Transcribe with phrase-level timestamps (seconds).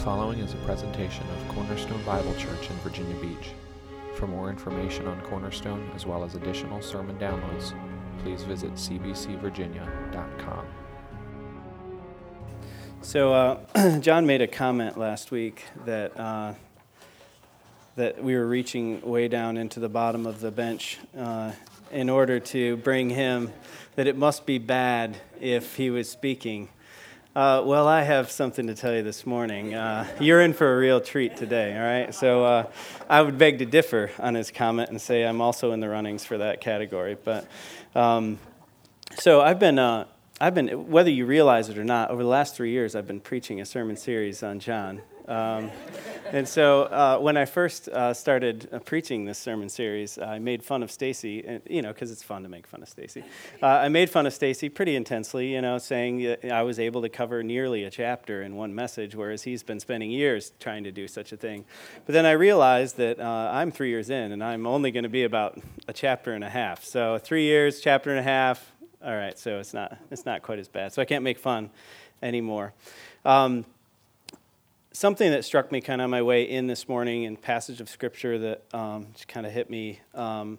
[0.00, 3.50] following is a presentation of Cornerstone Bible Church in Virginia Beach.
[4.14, 7.74] For more information on Cornerstone, as well as additional sermon downloads,
[8.22, 10.66] please visit cbcvirginia.com.
[13.02, 16.54] So, uh, John made a comment last week that, uh,
[17.96, 21.52] that we were reaching way down into the bottom of the bench uh,
[21.92, 23.52] in order to bring him,
[23.96, 26.70] that it must be bad if he was speaking.
[27.34, 29.72] Uh, well, I have something to tell you this morning.
[29.72, 32.12] Uh, you're in for a real treat today, all right?
[32.12, 32.64] So uh,
[33.08, 36.24] I would beg to differ on his comment and say I'm also in the runnings
[36.24, 37.16] for that category.
[37.22, 37.46] But
[37.94, 38.40] um,
[39.14, 40.06] so I've been, uh,
[40.40, 43.20] I've been, whether you realize it or not, over the last three years, I've been
[43.20, 45.00] preaching a sermon series on John.
[45.30, 45.70] Um,
[46.32, 50.62] and so uh, when I first uh, started uh, preaching this sermon series, I made
[50.64, 53.22] fun of Stacy, you know, because it's fun to make fun of Stacy.
[53.62, 57.08] Uh, I made fun of Stacy pretty intensely, you know, saying I was able to
[57.08, 61.06] cover nearly a chapter in one message, whereas he's been spending years trying to do
[61.06, 61.64] such a thing.
[62.06, 65.08] But then I realized that uh, I'm three years in, and I'm only going to
[65.08, 66.84] be about a chapter and a half.
[66.84, 68.72] So three years, chapter and a half.
[69.02, 70.92] All right, so it's not it's not quite as bad.
[70.92, 71.70] So I can't make fun
[72.20, 72.74] anymore.
[73.24, 73.64] Um,
[74.92, 77.88] something that struck me kind of on my way in this morning in passage of
[77.88, 80.58] scripture that um, just kind of hit me um,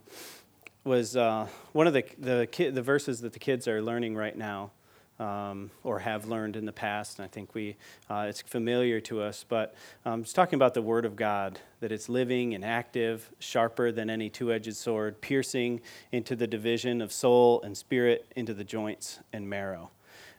[0.83, 4.37] was uh, one of the the, ki- the verses that the kids are learning right
[4.37, 4.71] now.
[5.19, 7.75] Um, or have learned in the past, and I think we
[8.09, 9.45] uh, it's familiar to us.
[9.47, 13.91] But um, it's talking about the Word of God, that it's living and active, sharper
[13.91, 19.19] than any two-edged sword, piercing into the division of soul and spirit, into the joints
[19.31, 19.91] and marrow.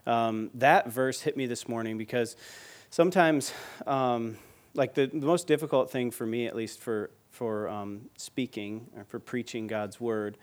[0.05, 2.35] Um, that verse hit me this morning because
[2.93, 3.55] sometimes,
[3.87, 4.37] um,
[4.75, 9.05] like the, the, most difficult thing for me, at least for, for um, speaking or
[9.05, 10.37] for preaching God's word,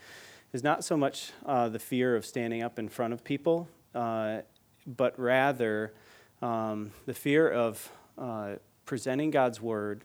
[0.52, 4.40] is not so much uh, the fear of standing up in front of people, uh,
[4.88, 5.94] but rather
[6.42, 10.04] um, the fear of uh, presenting God's word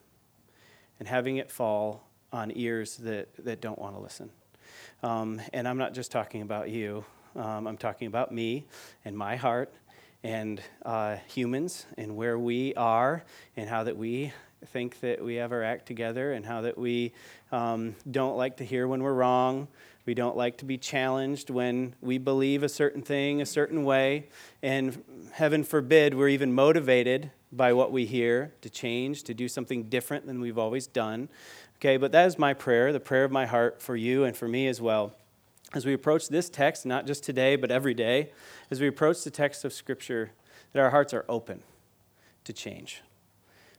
[0.99, 4.29] and having it fall on ears that, that don't want to listen.
[5.03, 7.07] Um, and I'm not just talking about you,
[7.37, 8.67] um, I'm talking about me
[9.05, 9.73] and my heart
[10.25, 13.23] and uh, humans and where we are
[13.57, 14.33] and how that we
[14.67, 17.13] think that we have our act together and how that we
[17.53, 19.69] um, don't like to hear when we're wrong.
[20.07, 24.29] We don't like to be challenged when we believe a certain thing a certain way.
[24.63, 29.85] And heaven forbid, we're even motivated by what we hear to change, to do something
[29.85, 31.29] different than we've always done.
[31.77, 34.49] Okay, but that is my prayer, the prayer of my heart for you and for
[34.49, 35.15] me as well
[35.75, 38.31] as we approach this text, not just today, but every day,
[38.71, 40.33] as we approach the text of Scripture,
[40.73, 41.63] that our hearts are open
[42.45, 43.03] to change.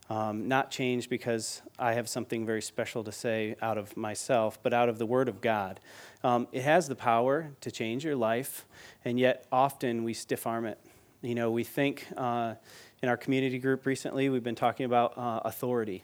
[0.10, 4.74] Um, not change because I have something very special to say out of myself, but
[4.74, 5.80] out of the Word of God.
[6.24, 8.66] Um, it has the power to change your life,
[9.04, 10.80] and yet often we stiff arm it.
[11.22, 12.54] You know, we think uh,
[13.02, 16.04] in our community group recently, we've been talking about uh, authority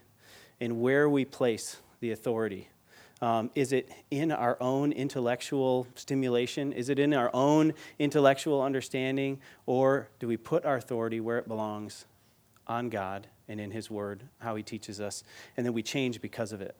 [0.59, 2.69] and where we place the authority.
[3.21, 6.73] Um, is it in our own intellectual stimulation?
[6.73, 9.39] Is it in our own intellectual understanding?
[9.65, 12.05] Or do we put our authority where it belongs
[12.65, 15.23] on God and in His Word, how He teaches us,
[15.55, 16.75] and then we change because of it?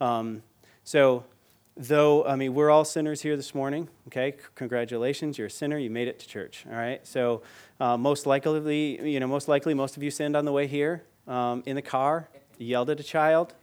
[0.00, 0.42] Um,
[0.84, 1.24] so,
[1.76, 4.34] though, I mean, we're all sinners here this morning, okay?
[4.54, 7.06] Congratulations, you're a sinner, you made it to church, all right?
[7.06, 7.42] So,
[7.80, 11.04] uh, most likely, you know, most likely, most of you sinned on the way here
[11.26, 12.28] um, in the car,
[12.58, 13.54] yelled at a child,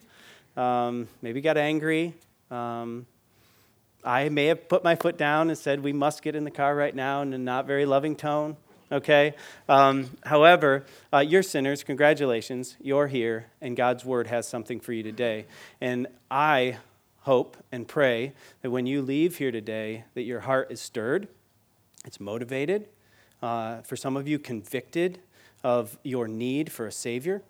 [0.57, 2.13] um, maybe got angry.
[2.50, 3.06] Um,
[4.03, 6.75] I may have put my foot down and said, We must get in the car
[6.75, 8.57] right now in a not very loving tone.
[8.91, 9.35] Okay?
[9.69, 11.84] Um, however, uh, you're sinners.
[11.84, 12.75] Congratulations.
[12.81, 15.45] You're here, and God's word has something for you today.
[15.79, 16.78] And I
[17.22, 21.28] hope and pray that when you leave here today, that your heart is stirred,
[22.06, 22.88] it's motivated.
[23.41, 25.19] Uh, for some of you, convicted
[25.63, 27.44] of your need for a Savior.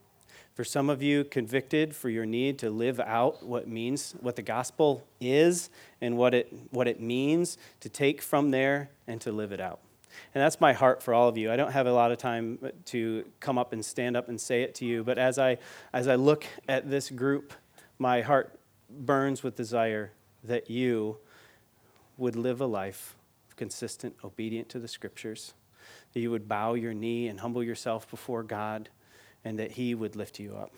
[0.53, 4.41] For some of you, convicted for your need to live out what means, what the
[4.41, 5.69] gospel is,
[6.01, 9.79] and what it, what it means to take from there and to live it out.
[10.35, 11.52] And that's my heart for all of you.
[11.52, 14.61] I don't have a lot of time to come up and stand up and say
[14.61, 15.58] it to you, but as I,
[15.93, 17.53] as I look at this group,
[17.97, 18.59] my heart
[18.90, 20.11] burns with desire
[20.43, 21.17] that you
[22.17, 23.16] would live a life
[23.55, 25.53] consistent, obedient to the scriptures,
[26.14, 28.90] that you would bow your knee and humble yourself before God
[29.43, 30.72] and that He would lift you up.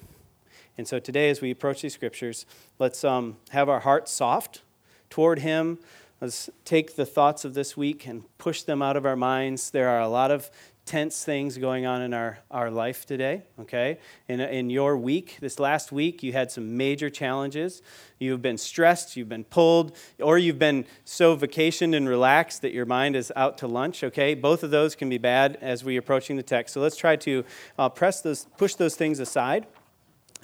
[0.78, 2.46] And so today, as we approach these scriptures,
[2.80, 4.62] let's um, have our hearts soft
[5.10, 5.80] toward Him.
[6.20, 9.70] Let's take the thoughts of this week and push them out of our minds.
[9.72, 10.50] There are a lot of
[10.86, 13.98] tense things going on in our, our life today, okay?
[14.28, 17.82] In, in your week, this last week, you had some major challenges.
[18.20, 22.86] You've been stressed, you've been pulled, or you've been so vacationed and relaxed that your
[22.86, 24.36] mind is out to lunch, okay?
[24.36, 26.74] Both of those can be bad as we're approaching the text.
[26.74, 27.46] So let's try to
[27.80, 29.66] uh, press those, push those things aside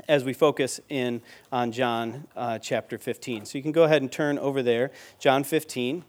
[0.07, 1.21] as we focus in
[1.51, 3.45] on John uh, chapter 15.
[3.45, 6.06] So you can go ahead and turn over there, John 15.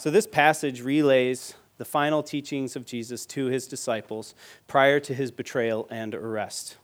[0.00, 4.34] So, this passage relays the final teachings of Jesus to his disciples
[4.66, 6.78] prior to his betrayal and arrest.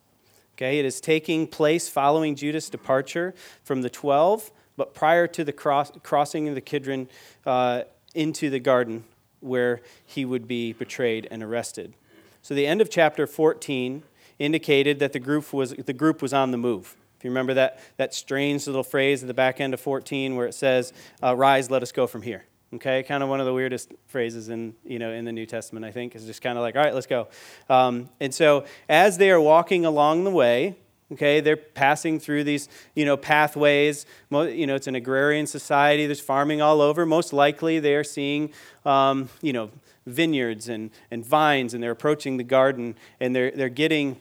[0.52, 3.34] Okay, it is taking place following Judas' departure
[3.64, 7.08] from the 12, but prior to the cross, crossing of the Kidron
[7.46, 7.84] uh,
[8.14, 9.04] into the garden
[9.40, 11.94] where he would be betrayed and arrested.
[12.42, 14.02] So, the end of chapter 14
[14.38, 16.94] indicated that the group was, the group was on the move.
[17.16, 20.46] If you remember that, that strange little phrase at the back end of 14 where
[20.46, 20.92] it says,
[21.22, 22.44] uh, Rise, let us go from here.
[22.74, 25.84] Okay, kind of one of the weirdest phrases in you know in the New Testament.
[25.84, 27.28] I think is just kind of like, all right, let's go.
[27.68, 30.76] Um, and so as they are walking along the way,
[31.12, 34.04] okay, they're passing through these you know pathways.
[34.30, 36.06] You know, it's an agrarian society.
[36.06, 37.06] There's farming all over.
[37.06, 38.52] Most likely, they are seeing
[38.84, 39.70] um, you know
[40.04, 44.16] vineyards and and vines, and they're approaching the garden, and they're they're getting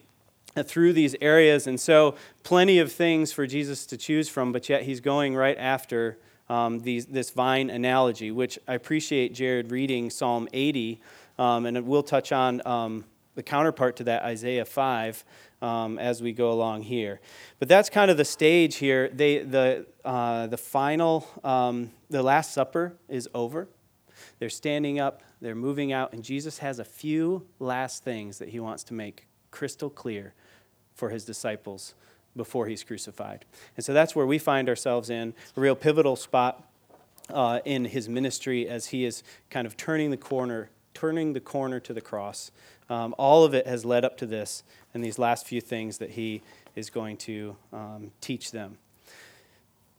[0.64, 4.52] through these areas, and so plenty of things for Jesus to choose from.
[4.52, 6.20] But yet, he's going right after
[6.50, 11.00] um, these, this vine analogy, which I appreciate Jared reading Psalm 80,
[11.40, 13.06] um, and we'll touch on um,
[13.36, 15.24] the counterpart to that, Isaiah 5,
[15.62, 17.20] um, as we go along here.
[17.60, 19.10] But that's kind of the stage here.
[19.10, 23.68] They, the, uh, the final, um, the Last Supper is over.
[24.40, 28.60] They're standing up, they're moving out, and Jesus has a few last things that he
[28.60, 30.34] wants to make crystal clear
[30.94, 31.94] for his disciples
[32.36, 33.46] before he's crucified.
[33.76, 36.64] And so that's where we find ourselves in a real pivotal spot
[37.30, 41.80] uh, in his ministry as he is kind of turning the corner, turning the corner
[41.80, 42.52] to the cross.
[42.90, 46.12] Um, all of it has led up to this and these last few things that
[46.12, 46.42] he
[46.76, 48.78] is going to um, teach them.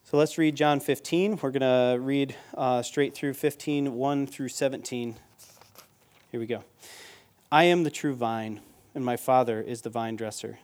[0.04, 1.40] So let's read John 15.
[1.42, 5.16] We're going to read uh, straight through 15, 1 through 17.
[6.30, 6.62] Here we go.
[7.50, 8.60] I am the true vine,
[8.94, 10.60] and my Father is the vine dresser.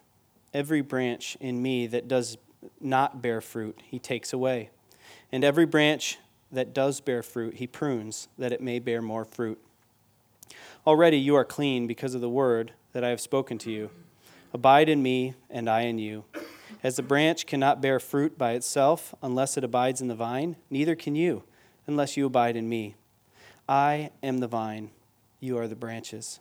[0.54, 2.36] Every branch in me that does
[2.80, 4.70] not bear fruit, he takes away.
[5.30, 6.18] And every branch
[6.50, 9.58] that does bear fruit, he prunes, that it may bear more fruit.
[10.86, 13.90] Already you are clean because of the word that I have spoken to you.
[14.52, 16.24] Abide in me, and I in you.
[16.82, 20.94] As the branch cannot bear fruit by itself unless it abides in the vine, neither
[20.94, 21.44] can you
[21.86, 22.94] unless you abide in me.
[23.68, 24.90] I am the vine,
[25.40, 26.40] you are the branches.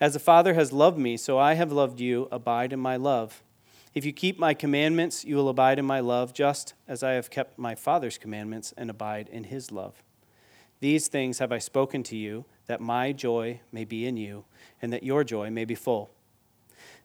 [0.00, 2.28] As the Father has loved me, so I have loved you.
[2.30, 3.42] Abide in my love.
[3.94, 7.30] If you keep my commandments, you will abide in my love, just as I have
[7.30, 10.02] kept my Father's commandments and abide in his love.
[10.80, 14.44] These things have I spoken to you, that my joy may be in you,
[14.82, 16.10] and that your joy may be full.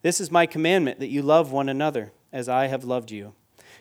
[0.02, 3.34] This is my commandment, that you love one another, as I have loved you.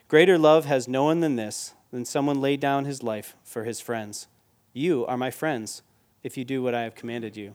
[0.07, 3.81] Greater love has no one than this, than someone laid down his life for his
[3.81, 4.27] friends.
[4.73, 5.83] You are my friends,
[6.23, 7.55] if you do what I have commanded you.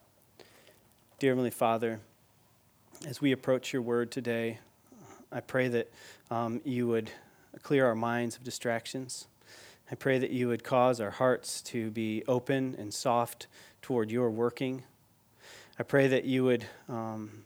[1.21, 1.99] Dear Heavenly Father,
[3.07, 4.57] as we approach your word today,
[5.31, 5.91] I pray that
[6.31, 7.11] um, you would
[7.61, 9.27] clear our minds of distractions.
[9.91, 13.45] I pray that you would cause our hearts to be open and soft
[13.83, 14.81] toward your working.
[15.77, 17.43] I pray that you would um,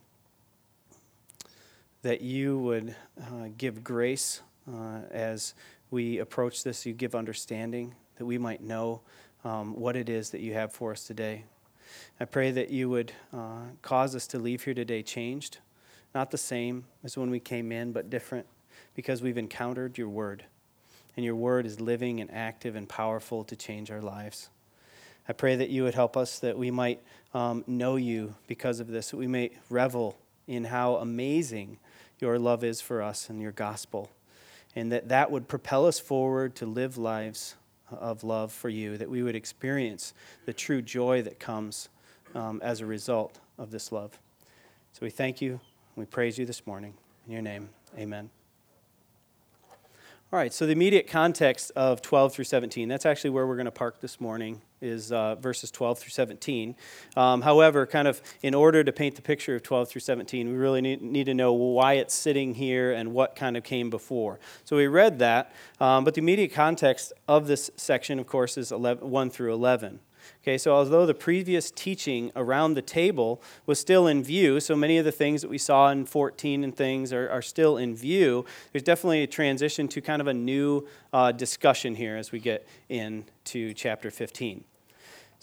[2.01, 4.39] that you would uh, give grace
[4.73, 5.53] uh, as
[5.91, 6.85] we approach this.
[6.85, 9.01] You give understanding that we might know
[9.43, 11.43] um, what it is that you have for us today.
[12.19, 15.57] I pray that you would uh, cause us to leave here today changed,
[16.13, 18.45] not the same as when we came in, but different,
[18.95, 20.45] because we've encountered your word.
[21.15, 24.49] And your word is living and active and powerful to change our lives.
[25.27, 27.01] I pray that you would help us that we might
[27.33, 31.79] um, know you because of this, that we may revel in how amazing
[32.19, 34.09] your love is for us and your gospel,
[34.75, 37.55] and that that would propel us forward to live lives
[37.91, 40.13] of love for you, that we would experience
[40.45, 41.89] the true joy that comes
[42.33, 44.17] um, as a result of this love.
[44.93, 45.59] So we thank you.
[45.95, 46.93] We praise you this morning.
[47.25, 48.29] In your name, amen.
[50.33, 53.65] All right, so the immediate context of 12 through 17, that's actually where we're going
[53.65, 56.75] to park this morning, is uh, verses 12 through 17.
[57.17, 60.55] Um, however, kind of in order to paint the picture of 12 through 17, we
[60.55, 64.39] really need, need to know why it's sitting here and what kind of came before.
[64.63, 65.51] So we read that,
[65.81, 69.99] um, but the immediate context of this section, of course, is 11, 1 through 11.
[70.41, 74.97] Okay, so although the previous teaching around the table was still in view, so many
[74.97, 78.45] of the things that we saw in 14 and things are, are still in view,
[78.71, 82.67] there's definitely a transition to kind of a new uh, discussion here as we get
[82.89, 84.63] into chapter 15.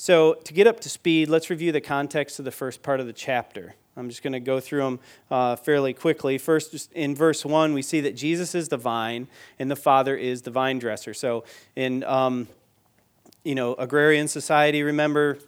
[0.03, 3.07] So, to get up to speed, let's review the context of the first part of
[3.07, 3.77] the chapter.
[3.97, 6.39] I'm just going to go through them uh, fairly quickly.
[6.39, 9.29] First, in verse 1, we see that Jesus is the vine
[9.61, 11.15] and the Father is the vine dresser.
[11.15, 11.45] So,
[11.77, 12.49] in um,
[13.45, 15.39] you know, agrarian society, remember,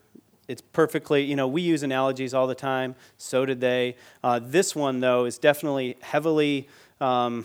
[0.46, 2.94] it's perfectly, you know, we use analogies all the time.
[3.18, 3.96] So did they.
[4.22, 6.68] Uh, this one, though, is definitely heavily
[7.00, 7.44] um,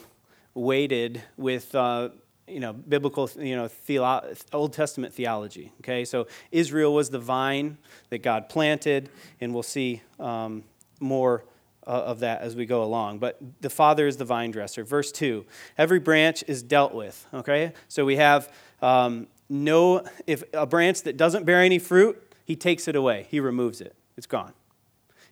[0.53, 2.09] weighted with, uh,
[2.49, 5.71] you know, biblical, you know, theolo- Old Testament theology.
[5.81, 7.77] Okay, so Israel was the vine
[8.09, 10.63] that God planted, and we'll see um,
[10.99, 11.45] more
[11.85, 13.19] uh, of that as we go along.
[13.19, 14.83] But the Father is the vine dresser.
[14.83, 15.45] Verse 2
[15.77, 17.25] every branch is dealt with.
[17.33, 18.51] Okay, so we have
[18.81, 23.27] um, no, if a branch that doesn't bear any fruit, he takes it away.
[23.29, 23.95] He removes it.
[24.15, 24.53] It's gone.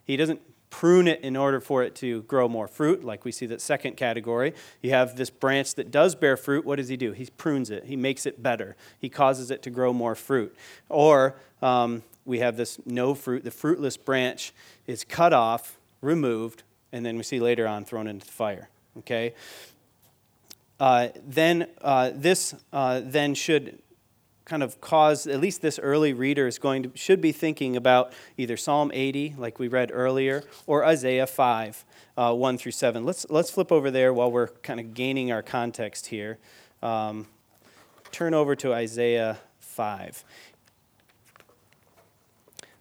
[0.04, 3.46] He doesn't prune it in order for it to grow more fruit, like we see
[3.46, 4.54] that second category.
[4.82, 6.64] You have this branch that does bear fruit.
[6.64, 7.12] What does he do?
[7.12, 10.54] He prunes it, he makes it better, he causes it to grow more fruit.
[10.88, 14.52] Or um, we have this no fruit, the fruitless branch
[14.86, 18.68] is cut off, removed, and then we see later on thrown into the fire.
[18.98, 19.34] Okay?
[20.80, 23.78] Uh, then uh, this uh, then should
[24.48, 28.12] kind of cause at least this early reader is going to should be thinking about
[28.38, 31.84] either Psalm 80, like we read earlier, or Isaiah 5,
[32.16, 33.04] uh, 1 through 7.
[33.04, 36.38] Let's let's flip over there while we're kind of gaining our context here.
[36.82, 37.26] Um,
[38.10, 40.24] turn over to Isaiah 5.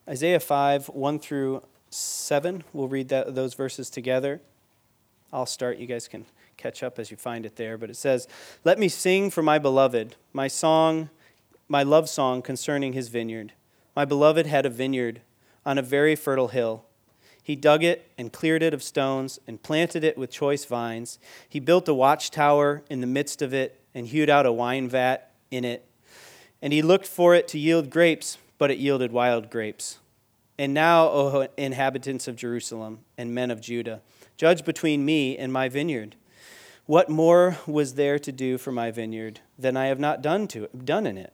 [0.08, 2.64] Isaiah 5, 1 through 7.
[2.72, 4.42] We'll read that, those verses together.
[5.34, 5.80] I'll start.
[5.80, 7.78] You guys can catch up as you find it there.
[7.78, 8.26] But it says,
[8.64, 11.10] Let me sing for my beloved, my song
[11.68, 13.54] my love song concerning his vineyard.
[13.96, 15.22] My beloved had a vineyard
[15.66, 16.86] on a very fertile hill.
[17.42, 21.20] He dug it and cleared it of stones and planted it with choice vines.
[21.48, 25.32] He built a watchtower in the midst of it and hewed out a wine vat
[25.50, 25.86] in it.
[26.62, 30.00] And he looked for it to yield grapes, but it yielded wild grapes.
[30.60, 34.02] And now, O inhabitants of Jerusalem and men of Judah,
[34.38, 36.16] judge between me and my vineyard.
[36.86, 40.68] What more was there to do for my vineyard than I have not done, to,
[40.84, 41.34] done in it?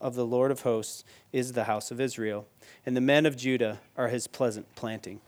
[0.00, 2.46] of the Lord of hosts is the house of Israel,
[2.86, 5.20] and the men of Judah are his pleasant planting.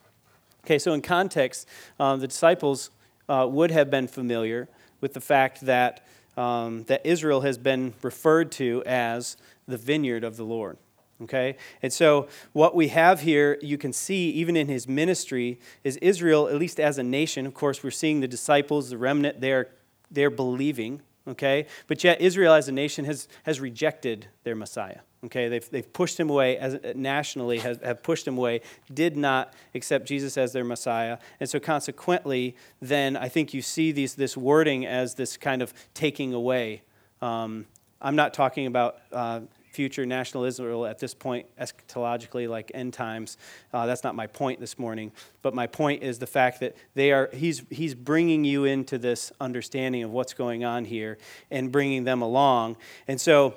[0.64, 1.66] Okay, so in context,
[1.98, 2.90] um, the disciples
[3.28, 4.68] uh, would have been familiar
[5.00, 9.36] with the fact that, um, that Israel has been referred to as
[9.66, 10.76] the vineyard of the Lord.
[11.22, 11.56] Okay?
[11.82, 16.48] And so, what we have here, you can see even in his ministry, is Israel,
[16.48, 17.46] at least as a nation.
[17.46, 19.68] Of course, we're seeing the disciples, the remnant, they're,
[20.10, 21.66] they're believing okay?
[21.86, 25.48] But yet Israel as a nation has, has rejected their Messiah, okay?
[25.48, 28.60] They've, they've pushed him away, as nationally has, have pushed him away,
[28.92, 31.18] did not accept Jesus as their Messiah.
[31.38, 35.72] And so consequently, then I think you see these, this wording as this kind of
[35.94, 36.82] taking away.
[37.22, 37.66] Um,
[38.00, 43.36] I'm not talking about uh, future national Israel at this point, eschatologically, like end times.
[43.72, 45.12] Uh, that's not my point this morning.
[45.42, 49.32] But my point is the fact that they are, he's, he's bringing you into this
[49.40, 51.18] understanding of what's going on here
[51.50, 52.76] and bringing them along.
[53.06, 53.54] And so,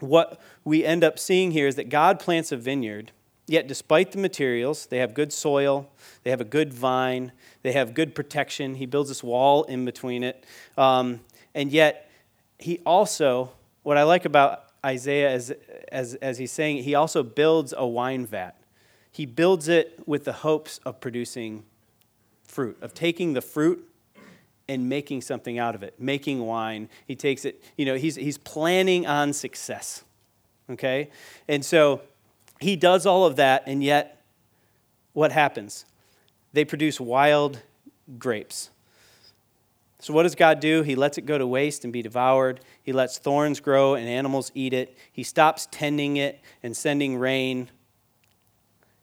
[0.00, 3.12] what we end up seeing here is that God plants a vineyard,
[3.46, 5.88] yet, despite the materials, they have good soil,
[6.24, 7.32] they have a good vine,
[7.62, 8.74] they have good protection.
[8.74, 10.44] He builds this wall in between it.
[10.76, 11.20] Um,
[11.54, 12.10] and yet,
[12.58, 15.52] he also, what I like about Isaiah, as,
[15.90, 18.56] as, as he's saying, he also builds a wine vat.
[19.10, 21.64] he builds it with the hopes of producing
[22.42, 23.88] fruit, of taking the fruit
[24.68, 26.88] and making something out of it, making wine.
[27.06, 30.04] He takes it, you know, he's, he's planning on success.
[30.68, 31.10] Okay?
[31.46, 32.00] And so
[32.60, 34.22] he does all of that, and yet
[35.12, 35.84] what happens?
[36.52, 37.60] They produce wild
[38.18, 38.70] grapes.
[40.04, 40.82] So, what does God do?
[40.82, 42.60] He lets it go to waste and be devoured.
[42.82, 44.98] He lets thorns grow and animals eat it.
[45.10, 47.70] He stops tending it and sending rain.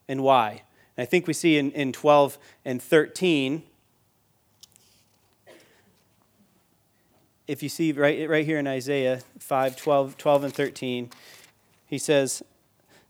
[0.07, 0.61] And why?
[0.95, 3.63] And I think we see in, in 12 and 13
[7.47, 11.09] if you see right, right here in Isaiah 5 12, 12 and 13,
[11.87, 12.43] he says,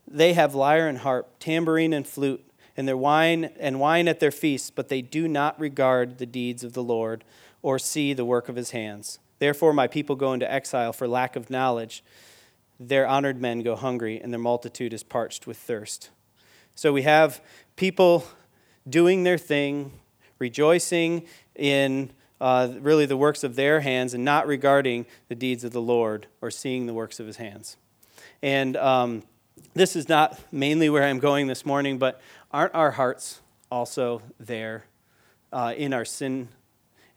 [0.08, 2.42] They have lyre and harp, tambourine and flute,
[2.74, 6.64] and their wine and wine at their feasts, but they do not regard the deeds
[6.64, 7.22] of the Lord
[7.62, 9.18] or see the work of his hands.
[9.38, 12.04] Therefore, my people go into exile for lack of knowledge.
[12.78, 16.10] Their honored men go hungry, and their multitude is parched with thirst.
[16.74, 17.40] So we have
[17.76, 18.24] people
[18.88, 19.92] doing their thing,
[20.38, 25.70] rejoicing in uh, really the works of their hands and not regarding the deeds of
[25.72, 27.76] the Lord or seeing the works of his hands.
[28.42, 29.22] And um,
[29.74, 33.40] this is not mainly where I'm going this morning, but aren't our hearts
[33.70, 34.84] also there
[35.52, 36.48] uh, in our sin,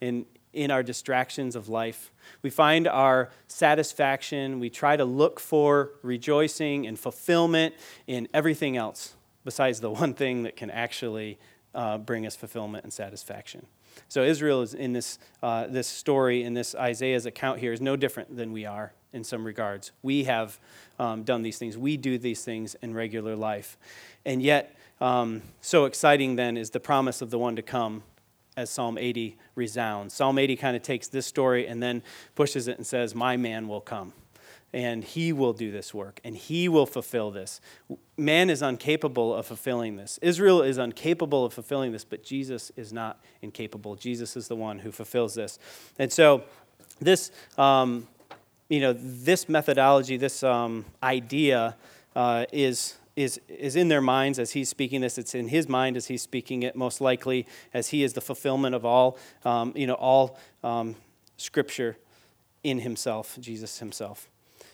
[0.01, 2.11] in, in our distractions of life?
[2.41, 7.75] We find our satisfaction, we try to look for rejoicing and fulfillment
[8.07, 11.39] in everything else besides the one thing that can actually
[11.73, 13.65] uh, bring us fulfillment and satisfaction.
[14.09, 17.95] So Israel is in this, uh, this story, in this Isaiah's account here, is no
[17.95, 19.91] different than we are in some regards.
[20.03, 20.59] We have
[20.99, 21.77] um, done these things.
[21.77, 23.77] We do these things in regular life.
[24.25, 28.03] And yet, um, so exciting then is the promise of the one to come
[28.57, 30.13] as Psalm 80 resounds.
[30.13, 32.03] Psalm 80 kind of takes this story and then
[32.35, 34.13] pushes it and says, My man will come
[34.75, 37.61] and he will do this work and he will fulfill this.
[38.17, 40.19] Man is incapable of fulfilling this.
[40.21, 43.95] Israel is incapable of fulfilling this, but Jesus is not incapable.
[43.95, 45.59] Jesus is the one who fulfills this.
[45.97, 46.43] And so,
[46.99, 48.07] this, um,
[48.67, 51.77] you know, this methodology, this um, idea
[52.15, 52.95] uh, is.
[53.15, 55.17] Is, is in their minds as he's speaking this.
[55.17, 58.75] It's in his mind as he's speaking it, most likely, as he is the fulfillment
[58.75, 60.95] of all, um, you know, all um,
[61.37, 61.95] scripture
[62.63, 64.27] in himself, Jesus himself.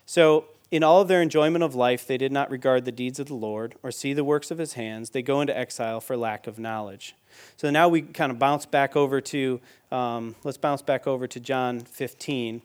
[0.08, 3.28] So, in all of their enjoyment of life, they did not regard the deeds of
[3.28, 5.10] the Lord or see the works of his hands.
[5.10, 7.14] They go into exile for lack of knowledge.
[7.58, 9.60] So now we kind of bounce back over to,
[9.92, 12.62] um, let's bounce back over to John 15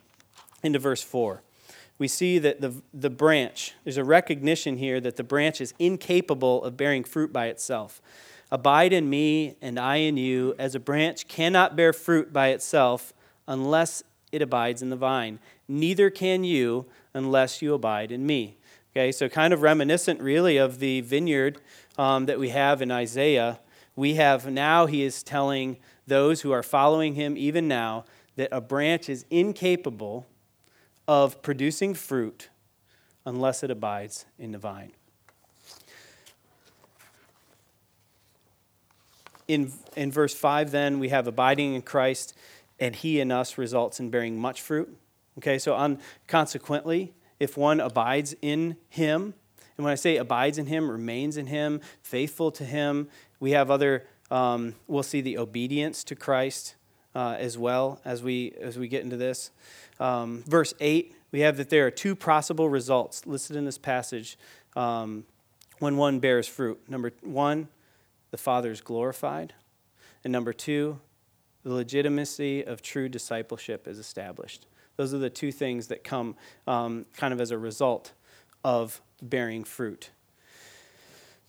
[0.62, 1.42] into verse 4.
[1.98, 6.62] We see that the, the branch, there's a recognition here that the branch is incapable
[6.62, 8.02] of bearing fruit by itself.
[8.50, 13.12] Abide in me, and I in you, as a branch cannot bear fruit by itself
[13.48, 15.38] unless it abides in the vine.
[15.68, 18.58] Neither can you unless you abide in me.
[18.92, 21.60] Okay, so kind of reminiscent, really, of the vineyard
[21.98, 23.60] um, that we have in Isaiah.
[23.94, 28.04] We have now, he is telling those who are following him even now
[28.36, 30.26] that a branch is incapable
[31.08, 32.48] of producing fruit
[33.24, 34.92] unless it abides in the vine.
[39.48, 42.34] In, in verse 5, then, we have abiding in Christ,
[42.80, 44.96] and he in us results in bearing much fruit.
[45.38, 49.34] Okay, so on, consequently, if one abides in him,
[49.76, 53.70] and when I say abides in him, remains in him, faithful to him, we have
[53.70, 56.75] other, um, we'll see the obedience to Christ
[57.16, 59.50] uh, as well as we, as we get into this.
[59.98, 64.38] Um, verse 8, we have that there are two possible results listed in this passage
[64.76, 65.24] um,
[65.78, 66.78] when one bears fruit.
[66.90, 67.68] Number one,
[68.32, 69.54] the Father is glorified.
[70.24, 71.00] And number two,
[71.62, 74.66] the legitimacy of true discipleship is established.
[74.96, 78.12] Those are the two things that come um, kind of as a result
[78.62, 80.10] of bearing fruit.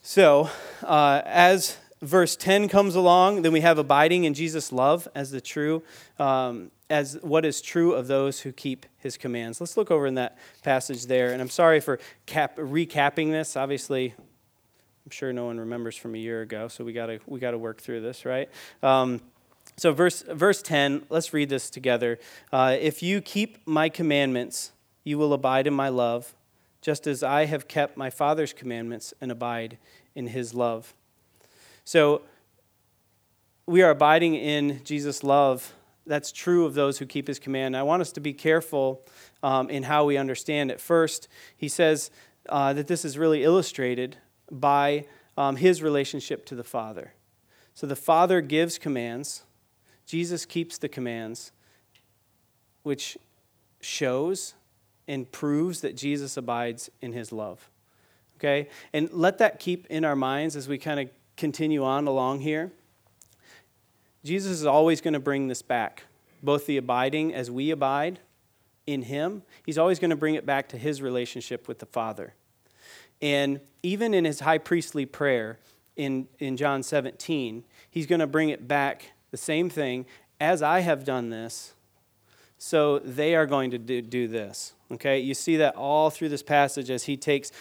[0.01, 0.49] So,
[0.81, 5.41] uh, as verse 10 comes along, then we have abiding in Jesus' love as the
[5.41, 5.83] true,
[6.19, 9.59] um, as what is true of those who keep his commands.
[9.59, 11.31] Let's look over in that passage there.
[11.31, 13.57] And I'm sorry for cap- recapping this.
[13.57, 17.39] Obviously, I'm sure no one remembers from a year ago, so we got to we
[17.39, 18.49] got to work through this, right?
[18.83, 19.21] Um,
[19.75, 22.19] so, verse, verse 10, let's read this together.
[22.51, 24.71] Uh, if you keep my commandments,
[25.03, 26.33] you will abide in my love,
[26.81, 29.77] just as I have kept my Father's commandments and abide
[30.15, 30.95] in his love.
[31.87, 32.23] So,
[33.65, 35.73] we are abiding in Jesus' love.
[36.05, 37.77] That's true of those who keep his command.
[37.77, 39.05] I want us to be careful
[39.41, 40.81] um, in how we understand it.
[40.81, 42.11] First, he says
[42.49, 44.17] uh, that this is really illustrated
[44.51, 45.05] by
[45.37, 47.13] um, his relationship to the Father.
[47.73, 49.43] So the Father gives commands,
[50.05, 51.53] Jesus keeps the commands,
[52.83, 53.17] which
[53.79, 54.55] shows
[55.07, 57.69] and proves that Jesus abides in his love.
[58.35, 58.67] Okay?
[58.91, 62.71] And let that keep in our minds as we kind of continue on along here.
[64.23, 66.03] Jesus is always going to bring this back,
[66.43, 68.19] both the abiding as we abide
[68.85, 72.33] in Him, He's always going to bring it back to His relationship with the Father.
[73.21, 75.59] And even in His high priestly prayer
[75.95, 80.05] in, in John 17, He's going to bring it back the same thing
[80.39, 81.73] as I have done this,
[82.57, 84.73] so they are going to do, do this.
[84.91, 85.19] Okay?
[85.19, 87.51] You see that all through this passage as he takes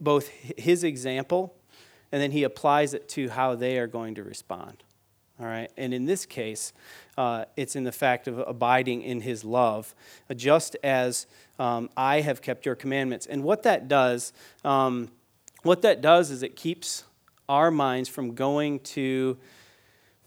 [0.00, 1.54] both his example
[2.12, 4.84] and then he applies it to how they are going to respond.
[5.40, 5.70] All right?
[5.76, 6.72] And in this case,
[7.16, 9.94] uh, it's in the fact of abiding in his love,
[10.36, 11.26] just as
[11.58, 13.26] um, I have kept your commandments.
[13.26, 14.32] And what that does,
[14.64, 15.10] um,
[15.62, 17.04] what that does is it keeps
[17.48, 19.38] our minds from going to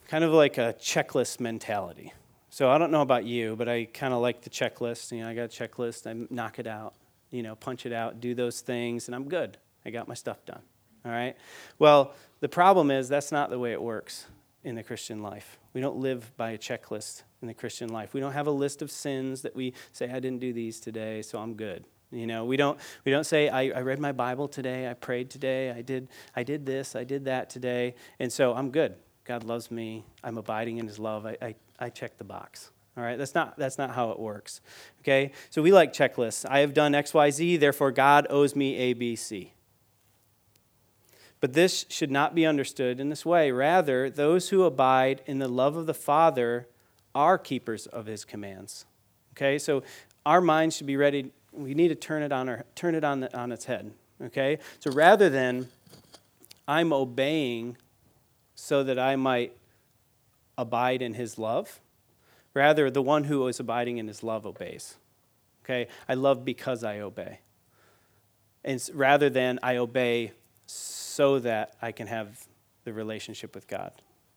[0.08, 2.14] kind of like a checklist mentality.
[2.50, 5.12] So I don't know about you, but I kind of like the checklist.
[5.12, 6.08] You know, I got a checklist.
[6.08, 6.94] I knock it out.
[7.32, 9.58] You know, punch it out, do those things, and I'm good.
[9.86, 10.62] I got my stuff done.
[11.06, 11.36] All right.
[11.78, 14.26] Well, the problem is that's not the way it works
[14.64, 15.60] in the Christian life.
[15.74, 18.14] We don't live by a checklist in the Christian life.
[18.14, 21.22] We don't have a list of sins that we say I didn't do these today,
[21.22, 21.86] so I'm good.
[22.12, 25.30] You know, we don't we don't say I, I read my Bible today, I prayed
[25.30, 28.96] today, I did I did this, I did that today, and so I'm good.
[29.26, 30.06] God loves me.
[30.24, 31.26] I'm abiding in his love.
[31.26, 32.72] I, I, I check the box.
[32.96, 34.62] All right, that's not, that's not how it works.
[35.02, 36.46] Okay, so we like checklists.
[36.50, 39.50] I have done XYZ, therefore God owes me ABC.
[41.46, 43.52] But this should not be understood in this way.
[43.52, 46.68] Rather, those who abide in the love of the Father
[47.14, 48.86] are keepers of his commands.
[49.34, 49.84] Okay, so
[50.26, 51.32] our minds should be ready.
[51.52, 53.92] We need to turn it on, our, turn it on, the, on its head.
[54.24, 55.68] Okay, so rather than
[56.68, 57.78] I'm obeying
[58.56, 59.56] so that I might
[60.58, 61.80] abide in his love.
[62.56, 64.96] Rather, the one who is abiding in his love obeys.
[65.64, 65.90] Okay?
[66.10, 67.42] I love because I obey.
[68.64, 70.32] And rather than I obey
[71.16, 72.46] so that I can have
[72.84, 73.94] the relationship with God.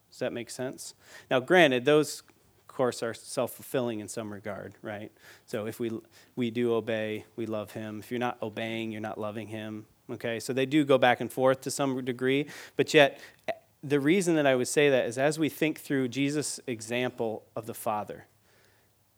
[0.09, 0.93] Does that make sense?
[1.29, 2.23] Now, granted, those,
[2.61, 5.11] of course, are self fulfilling in some regard, right?
[5.45, 5.91] So if we,
[6.37, 7.99] we do obey, we love Him.
[7.99, 9.87] If you're not obeying, you're not loving Him.
[10.09, 10.39] Okay?
[10.39, 13.19] So they do go back and forth to some degree, but yet
[13.83, 17.65] the reason that I would say that is as we think through Jesus' example of
[17.65, 18.25] the Father,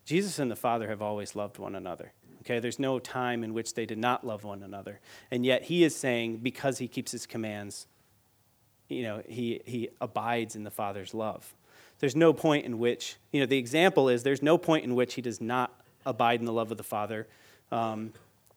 [0.04, 2.12] Jesus and the Father have always loved one another.
[2.42, 4.98] Okay, there's no time in which they did not love one another.
[5.30, 7.86] And yet he is saying, because he keeps his commands,
[8.88, 11.54] you know, he, he abides in the Father's love.
[12.00, 15.14] There's no point in which, you know, the example is there's no point in which
[15.14, 15.72] he does not
[16.04, 17.28] abide in the love of the Father.
[17.70, 18.12] Um,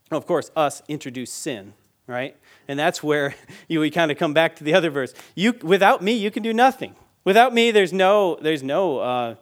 [0.10, 1.74] of course, us introduce sin,
[2.08, 2.36] right?
[2.68, 3.36] And that's where
[3.68, 5.14] you, we kind of come back to the other verse.
[5.36, 6.96] You, without me, you can do nothing.
[7.24, 9.36] Without me, there's no, there's no uh,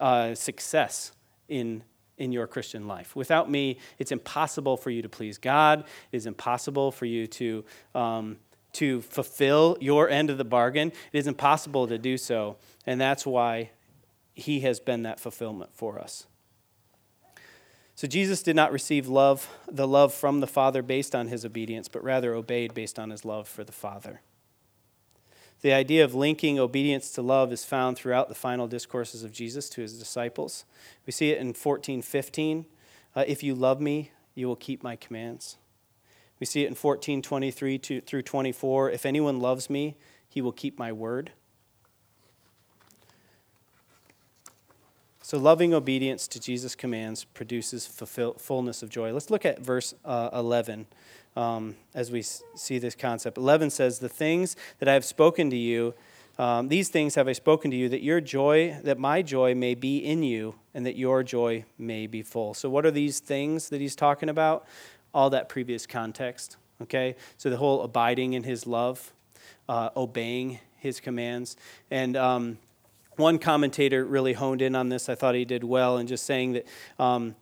[0.00, 1.12] uh, success
[1.48, 1.84] in,
[2.18, 3.16] in your Christian life.
[3.16, 5.80] Without me, it's impossible for you to please God.
[6.12, 8.36] It is impossible for you to, um,
[8.74, 10.92] to fulfill your end of the bargain.
[11.12, 12.56] It is impossible to do so.
[12.86, 13.70] And that's why
[14.34, 16.26] He has been that fulfillment for us.
[17.96, 21.86] So Jesus did not receive love, the love from the Father based on his obedience,
[21.86, 24.20] but rather obeyed based on his love for the Father.
[25.64, 29.70] The idea of linking obedience to love is found throughout the final discourses of Jesus
[29.70, 30.66] to his disciples.
[31.06, 32.66] We see it in 14, 15.
[33.16, 35.56] Uh, if you love me, you will keep my commands.
[36.38, 38.90] We see it in 14, 23 through 24.
[38.90, 39.96] If anyone loves me,
[40.28, 41.32] he will keep my word.
[45.22, 49.14] So, loving obedience to Jesus' commands produces fulfill, fullness of joy.
[49.14, 50.84] Let's look at verse uh, 11
[51.36, 53.38] um, as we see this concept.
[53.38, 55.94] 11 says, The things that I have spoken to you,
[56.38, 59.74] um, these things have I spoken to you, that your joy, that my joy may
[59.74, 62.54] be in you, and that your joy may be full.
[62.54, 64.66] So, what are these things that he's talking about?
[65.12, 67.16] All that previous context, okay?
[67.36, 69.12] So, the whole abiding in his love,
[69.68, 71.56] uh, obeying his commands.
[71.90, 72.58] And, um,
[73.16, 75.08] one commentator really honed in on this.
[75.08, 76.66] I thought he did well in just saying that
[76.98, 77.36] um,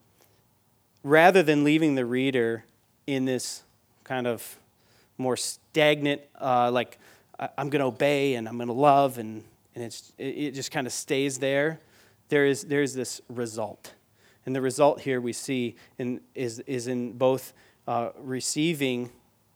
[1.02, 2.64] rather than leaving the reader
[3.07, 3.62] in this
[4.05, 4.59] kind of
[5.19, 6.99] more stagnant, uh, like
[7.59, 10.87] I'm going to obey and I'm going to love, and, and it's, it just kind
[10.87, 11.81] of stays there,
[12.29, 13.95] there is, there is this result.
[14.45, 17.53] And the result here we see in, is, is in both
[17.87, 19.11] uh, receiving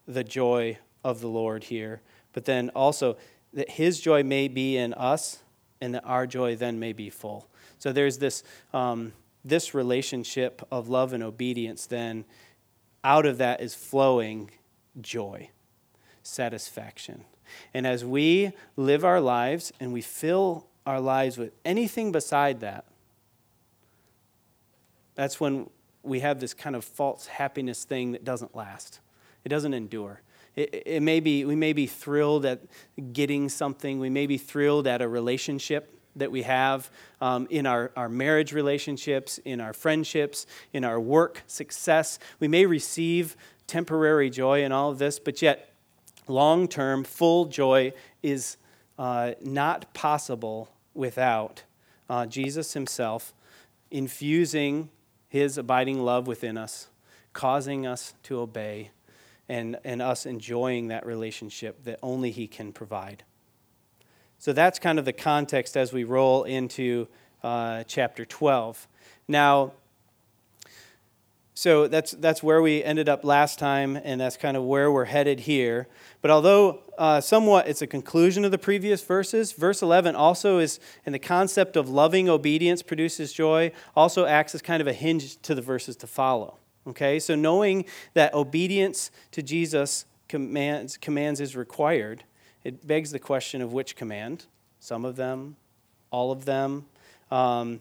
[0.07, 2.01] the joy of the Lord here,
[2.33, 3.17] but then also
[3.53, 5.39] that his joy may be in us
[5.81, 7.49] and that our joy then may be full.
[7.79, 9.13] So there's this, um,
[9.45, 12.25] this relationship of love and obedience, then
[13.07, 14.51] out of that is flowing
[15.01, 15.49] joy,
[16.25, 17.25] satisfaction.
[17.73, 22.85] And as we live our lives and we fill our lives with anything beside that,
[25.15, 25.71] that's when
[26.03, 28.99] we have this kind of false happiness thing that doesn't last.
[29.45, 30.21] It doesn't endure.
[30.57, 32.63] it, it may be, we may be thrilled at
[33.13, 37.93] getting something, we may be thrilled at a relationship that we have um, in our,
[37.97, 42.19] our marriage relationships, in our friendships, in our work success.
[42.41, 45.73] We may receive temporary joy in all of this, but yet
[46.29, 48.57] long term, full joy is
[48.99, 51.63] uh, not possible without
[52.09, 53.35] uh, Jesus Himself
[53.91, 54.91] infusing
[55.29, 56.89] His abiding love within us,
[57.33, 58.91] causing us to obey,
[59.49, 63.25] and, and us enjoying that relationship that only He can provide.
[64.39, 67.09] So that's kind of the context as we roll into
[67.43, 68.87] uh, chapter 12.
[69.29, 69.73] Now,
[71.59, 75.07] so that's, that's where we ended up last time, and that's kind of where we're
[75.07, 75.89] headed here.
[76.21, 80.79] But although uh, somewhat it's a conclusion of the previous verses, verse 11 also is,
[81.07, 85.41] in the concept of loving obedience produces joy, also acts as kind of a hinge
[85.43, 86.59] to the verses to follow.
[86.87, 92.25] Okay, so knowing that obedience to Jesus commands, commands is required,
[92.67, 94.47] it begs the question of which command.
[94.81, 95.55] Some of them,
[96.11, 96.87] all of them.
[97.31, 97.81] Um,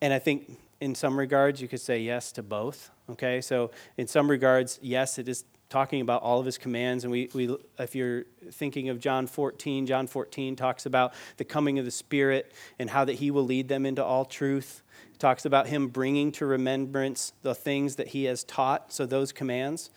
[0.00, 2.90] and I think in some regards, you could say yes to both.
[3.10, 7.02] Okay, so in some regards, yes, it is talking about all of his commands.
[7.02, 11.80] And we, we, if you're thinking of John 14, John 14 talks about the coming
[11.80, 14.84] of the Spirit and how that he will lead them into all truth.
[15.12, 19.32] It talks about him bringing to remembrance the things that he has taught, so those
[19.32, 19.90] commands.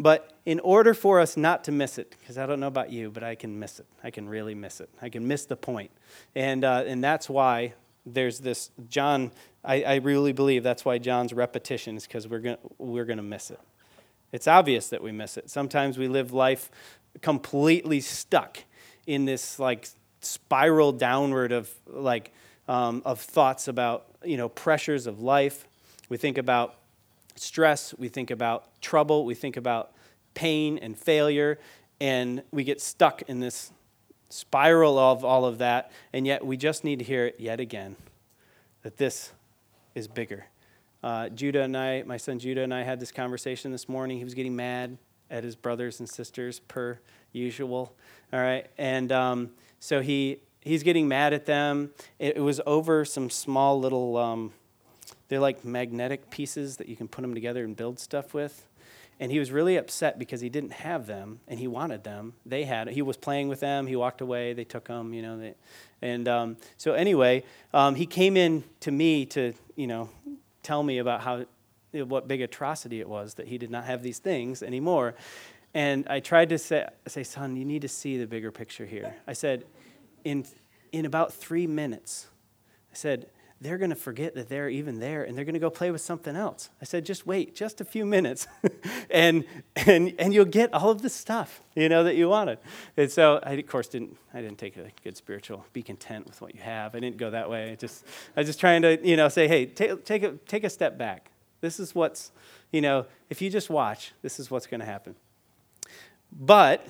[0.00, 3.10] But in order for us not to miss it, because I don't know about you,
[3.10, 3.86] but I can miss it.
[4.02, 4.88] I can really miss it.
[5.02, 5.90] I can miss the point.
[6.34, 7.74] And, uh, and that's why
[8.06, 9.30] there's this John,
[9.62, 13.22] I, I really believe that's why John's repetition is because we're going we're going to
[13.22, 13.60] miss it.
[14.32, 15.50] It's obvious that we miss it.
[15.50, 16.70] Sometimes we live life
[17.20, 18.64] completely stuck
[19.06, 19.86] in this like
[20.22, 22.32] spiral downward of like
[22.68, 25.66] um, of thoughts about you know pressures of life.
[26.08, 26.76] We think about
[27.40, 27.94] stress.
[27.98, 29.24] We think about trouble.
[29.24, 29.92] We think about
[30.34, 31.58] pain and failure,
[32.00, 33.72] and we get stuck in this
[34.28, 37.96] spiral of all of that, and yet we just need to hear it yet again
[38.82, 39.32] that this
[39.94, 40.46] is bigger.
[41.02, 44.18] Uh, Judah and I, my son Judah and I had this conversation this morning.
[44.18, 44.98] He was getting mad
[45.30, 46.98] at his brothers and sisters, per
[47.32, 47.94] usual.
[48.32, 49.50] All right, and um,
[49.80, 51.90] so he he's getting mad at them.
[52.18, 54.16] It, it was over some small little.
[54.16, 54.52] Um,
[55.30, 58.66] they're like magnetic pieces that you can put them together and build stuff with.
[59.20, 62.34] And he was really upset because he didn't have them and he wanted them.
[62.44, 63.86] They had he was playing with them.
[63.86, 64.54] He walked away.
[64.54, 65.54] They took them you know they,
[66.02, 70.10] and um, so anyway um, he came in to me to you know
[70.62, 71.46] tell me about how
[71.92, 75.14] what big atrocity it was that he did not have these things anymore.
[75.74, 79.14] And i tried to say, say son you need to see the bigger picture here.
[79.28, 79.64] I said
[80.24, 80.44] in
[80.90, 82.26] in about three minutes.
[82.92, 83.26] I said
[83.60, 86.00] they're going to forget that they're even there and they're going to go play with
[86.00, 86.70] something else.
[86.80, 88.46] I said, just wait just a few minutes
[89.10, 89.44] and,
[89.76, 92.58] and, and you'll get all of the stuff, you know, that you wanted.
[92.96, 96.40] And so I, of course, didn't, I didn't take a good spiritual, be content with
[96.40, 96.94] what you have.
[96.94, 97.72] I didn't go that way.
[97.72, 100.64] I just, I was just trying to, you know, say, hey, take, take, a, take
[100.64, 101.30] a step back.
[101.60, 102.32] This is what's,
[102.72, 105.14] you know, if you just watch, this is what's going to happen.
[106.32, 106.86] But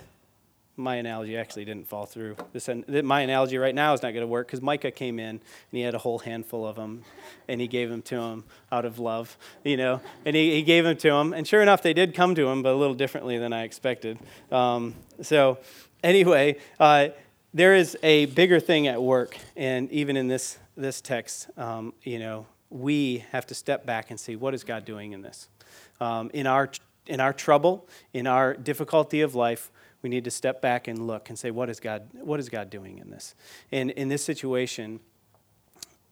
[0.81, 2.37] my analogy actually didn't fall through.
[2.53, 2.69] This,
[3.05, 5.40] my analogy right now is not going to work because Micah came in and
[5.71, 7.05] he had a whole handful of them
[7.49, 10.85] and he gave them to him out of love, you know, and he, he gave
[10.85, 11.33] them to him.
[11.33, 14.19] And sure enough, they did come to him, but a little differently than I expected.
[14.51, 15.59] Um, so,
[16.03, 17.09] anyway, uh,
[17.53, 19.37] there is a bigger thing at work.
[19.57, 24.19] And even in this, this text, um, you know, we have to step back and
[24.19, 25.49] see what is God doing in this.
[26.01, 26.71] Um, in, our,
[27.07, 29.71] in our trouble, in our difficulty of life,
[30.02, 32.70] we need to step back and look and say, what is God, what is God
[32.70, 33.34] doing in this?
[33.70, 35.00] And in this situation,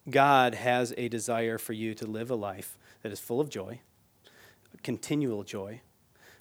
[0.08, 3.80] God has a desire for you to live a life that is full of joy,
[4.82, 5.80] continual joy,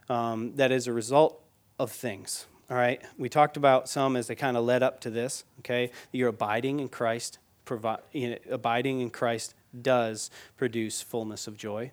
[0.10, 1.41] um, that is a result
[1.79, 2.47] of things.
[2.69, 5.45] All right, we talked about some as they kind of led up to this.
[5.60, 7.39] Okay, you're abiding in Christ.
[7.63, 11.91] Provi- you know, abiding in Christ does produce fullness of joy.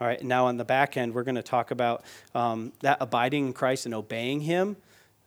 [0.00, 2.04] All right, now on the back end, we're going to talk about
[2.34, 4.76] um, that abiding in Christ and obeying Him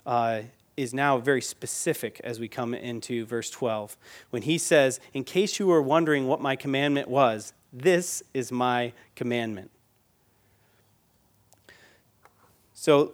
[0.06, 0.42] uh,
[0.76, 3.98] is now very specific as we come into verse 12.
[4.30, 8.94] When he says, In case you were wondering what my commandment was, this is my
[9.16, 9.72] commandment.
[12.74, 13.14] So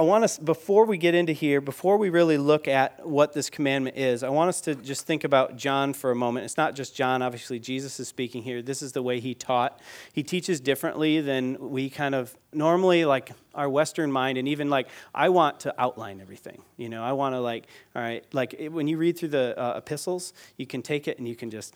[0.00, 3.50] I want us, before we get into here, before we really look at what this
[3.50, 6.46] commandment is, I want us to just think about John for a moment.
[6.46, 8.62] It's not just John, obviously, Jesus is speaking here.
[8.62, 9.78] This is the way he taught.
[10.14, 14.88] He teaches differently than we kind of normally, like our Western mind, and even like,
[15.14, 16.62] I want to outline everything.
[16.78, 19.76] You know, I want to, like, all right, like when you read through the uh,
[19.76, 21.74] epistles, you can take it and you can just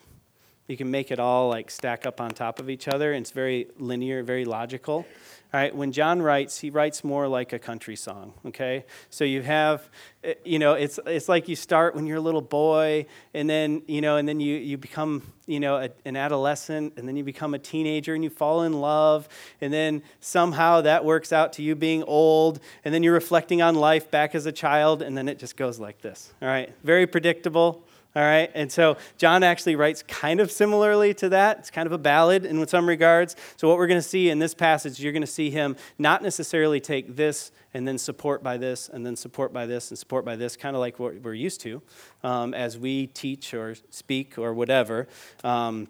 [0.67, 3.13] You can make it all like stack up on top of each other.
[3.13, 5.05] And it's very linear, very logical.
[5.53, 8.83] All right, when John writes, he writes more like a country song, okay?
[9.09, 9.89] So you have,
[10.21, 13.83] eh, you know, it's, it's like you start when you're a little boy, and then,
[13.87, 17.23] you know, and then you, you become, you know, a, an adolescent, and then you
[17.23, 19.29] become a teenager, and you fall in love,
[19.61, 23.75] and then somehow that works out to you being old, and then you're reflecting on
[23.75, 26.73] life back as a child, and then it just goes like this, all right?
[26.83, 31.59] Very predictable, all right, and so John actually writes kind of similarly to that.
[31.59, 33.35] It's kind of a ballad in some regards.
[33.57, 36.23] So, what we're going to see in this passage, you're going to see him not
[36.23, 40.23] necessarily take this and then support by this, and then support by this, and support
[40.23, 41.81] by this, kind of like what we're used to
[42.23, 45.09] um, as we teach or speak or whatever.
[45.43, 45.89] Um,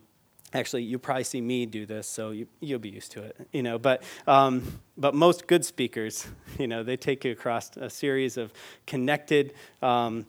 [0.54, 3.62] actually you probably see me do this so you, will be used to it you
[3.62, 6.28] know but um, but most good speakers
[6.60, 8.54] you know they take you across a series of
[8.86, 10.26] connected um,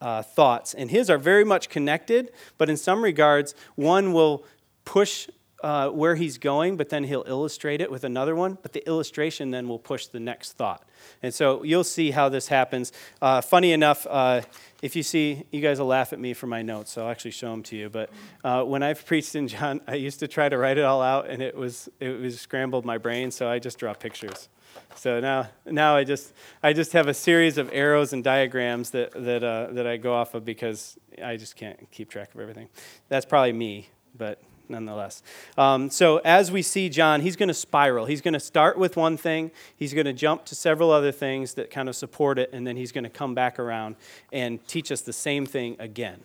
[0.00, 0.74] uh, thoughts.
[0.74, 4.44] And his are very much connected, but in some regards, one will
[4.84, 5.28] push
[5.62, 8.58] uh, where he's going, but then he'll illustrate it with another one.
[8.62, 10.84] But the illustration then will push the next thought.
[11.22, 12.92] And so you'll see how this happens.
[13.20, 14.42] Uh, funny enough, uh,
[14.82, 17.32] if you see, you guys will laugh at me for my notes, so I'll actually
[17.32, 17.88] show them to you.
[17.88, 18.10] But
[18.44, 21.28] uh, when I've preached in John, I used to try to write it all out,
[21.28, 24.48] and it was it was scrambled my brain, so I just draw pictures.
[24.94, 29.12] So now, now I just I just have a series of arrows and diagrams that
[29.12, 32.68] that uh, that I go off of because I just can't keep track of everything.
[33.08, 35.22] That's probably me, but nonetheless.
[35.56, 38.06] Um, so as we see John, he's going to spiral.
[38.06, 39.50] He's going to start with one thing.
[39.76, 42.76] He's going to jump to several other things that kind of support it, and then
[42.76, 43.96] he's going to come back around
[44.32, 46.20] and teach us the same thing again.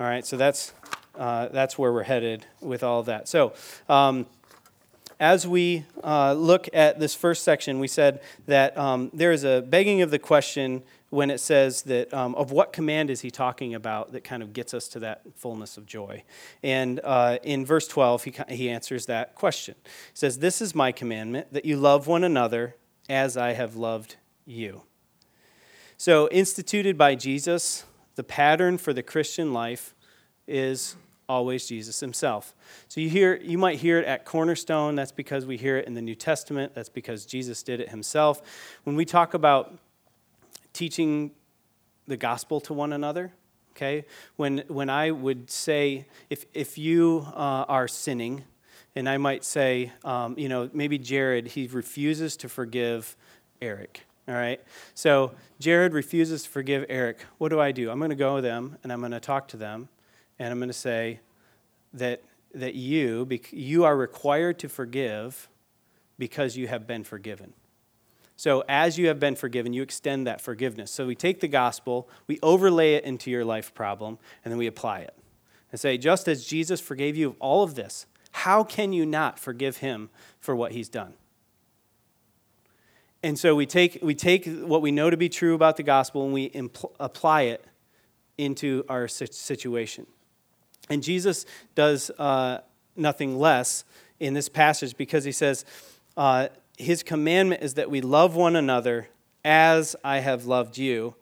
[0.00, 0.24] All right.
[0.24, 0.72] So that's
[1.16, 3.28] uh, that's where we're headed with all of that.
[3.28, 3.52] So.
[3.88, 4.26] Um,
[5.20, 9.62] as we uh, look at this first section, we said that um, there is a
[9.62, 13.74] begging of the question when it says that um, of what command is he talking
[13.74, 16.22] about that kind of gets us to that fullness of joy.
[16.62, 19.74] And uh, in verse 12, he, he answers that question.
[19.84, 22.76] He says, This is my commandment, that you love one another
[23.08, 24.82] as I have loved you.
[25.96, 29.94] So, instituted by Jesus, the pattern for the Christian life
[30.46, 30.96] is
[31.28, 32.54] always Jesus himself.
[32.88, 35.94] So you hear you might hear it at Cornerstone, that's because we hear it in
[35.94, 38.40] the New Testament, that's because Jesus did it himself.
[38.84, 39.78] When we talk about
[40.78, 41.32] teaching
[42.06, 43.32] the gospel to one another,
[43.72, 44.04] okay?
[44.36, 48.44] When when I would say if if you uh, are sinning
[48.94, 53.16] and I might say, um, you know, maybe Jared, he refuses to forgive
[53.60, 54.04] Eric.
[54.28, 54.60] All right.
[54.94, 57.24] So Jared refuses to forgive Eric.
[57.38, 57.90] What do I do?
[57.90, 59.88] I'm going to go with them and I'm going to talk to them
[60.38, 61.20] and I'm going to say
[61.94, 62.22] that,
[62.54, 65.48] that you, you are required to forgive
[66.18, 67.52] because you have been forgiven.
[68.38, 70.92] So, as you have been forgiven, you extend that forgiveness.
[70.92, 74.68] So, we take the gospel, we overlay it into your life problem, and then we
[74.68, 75.12] apply it.
[75.72, 79.40] And say, just as Jesus forgave you of all of this, how can you not
[79.40, 81.14] forgive him for what he's done?
[83.24, 86.24] And so we take, we take what we know to be true about the gospel
[86.24, 87.64] and we impl- apply it
[88.38, 90.06] into our situation.
[90.88, 92.60] And Jesus does uh,
[92.94, 93.82] nothing less
[94.20, 95.64] in this passage because he says,
[96.16, 96.48] uh,
[96.78, 99.08] His commandment is that we love one another
[99.44, 101.14] as I have loved you.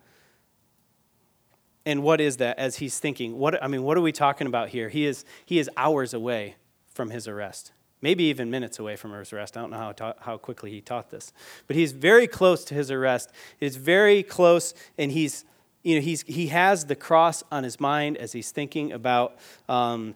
[1.85, 3.37] And what is that as he's thinking?
[3.37, 4.89] What, I mean, what are we talking about here?
[4.89, 6.55] He is, he is hours away
[6.87, 9.57] from his arrest, maybe even minutes away from his arrest.
[9.57, 11.33] I don't know how, ta- how quickly he taught this.
[11.65, 13.31] But he's very close to his arrest.
[13.59, 15.45] It's very close, and he's
[15.87, 19.37] you know, he's, he has the cross on his mind as he's thinking about,
[19.69, 20.15] um,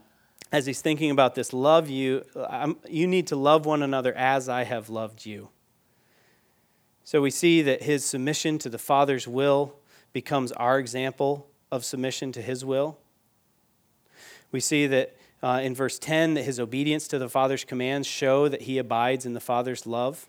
[0.52, 4.50] as he's thinking about this love you, I'm, you need to love one another as
[4.50, 5.50] I have loved you.
[7.04, 9.76] So we see that his submission to the Father's will
[10.14, 12.98] becomes our example of submission to his will.
[14.52, 18.48] We see that uh, in verse 10 that his obedience to the Father's commands show
[18.48, 20.28] that he abides in the Father's love.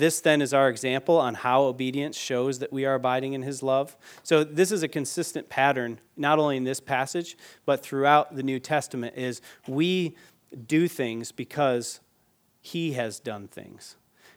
[0.00, 3.62] This then is our example on how obedience shows that we are abiding in his
[3.62, 3.98] love.
[4.22, 7.36] So this is a consistent pattern not only in this passage
[7.66, 10.16] but throughout the New Testament is we
[10.66, 12.00] do things because
[12.62, 13.96] he has done things.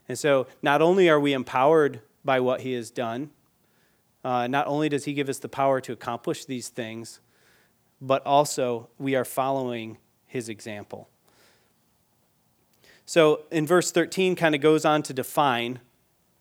[0.09, 3.29] And so not only are we empowered by what he has done,
[4.25, 7.21] uh, not only does he give us the power to accomplish these things,
[8.01, 11.07] but also we are following his example.
[13.05, 15.79] So in verse 13, kind of goes on to define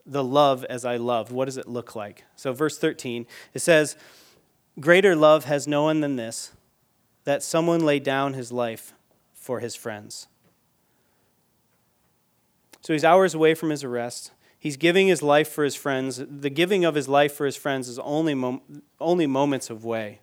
[0.06, 1.32] the love as I loved.
[1.32, 2.24] What does it look like?
[2.36, 3.96] So, verse 13, it says,
[4.80, 6.52] Greater love has no one than this,
[7.24, 8.94] that someone lay down his life
[9.34, 10.28] for his friends.
[12.80, 14.32] So he's hours away from his arrest.
[14.58, 16.22] He's giving his life for his friends.
[16.24, 20.20] The giving of his life for his friends is only, mom- only moments of way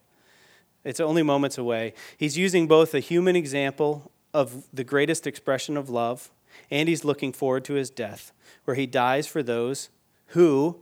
[0.83, 1.93] It's only moments away.
[2.17, 6.31] He's using both a human example of the greatest expression of love,
[6.69, 8.31] and he's looking forward to his death,
[8.65, 9.89] where he dies for those
[10.27, 10.77] who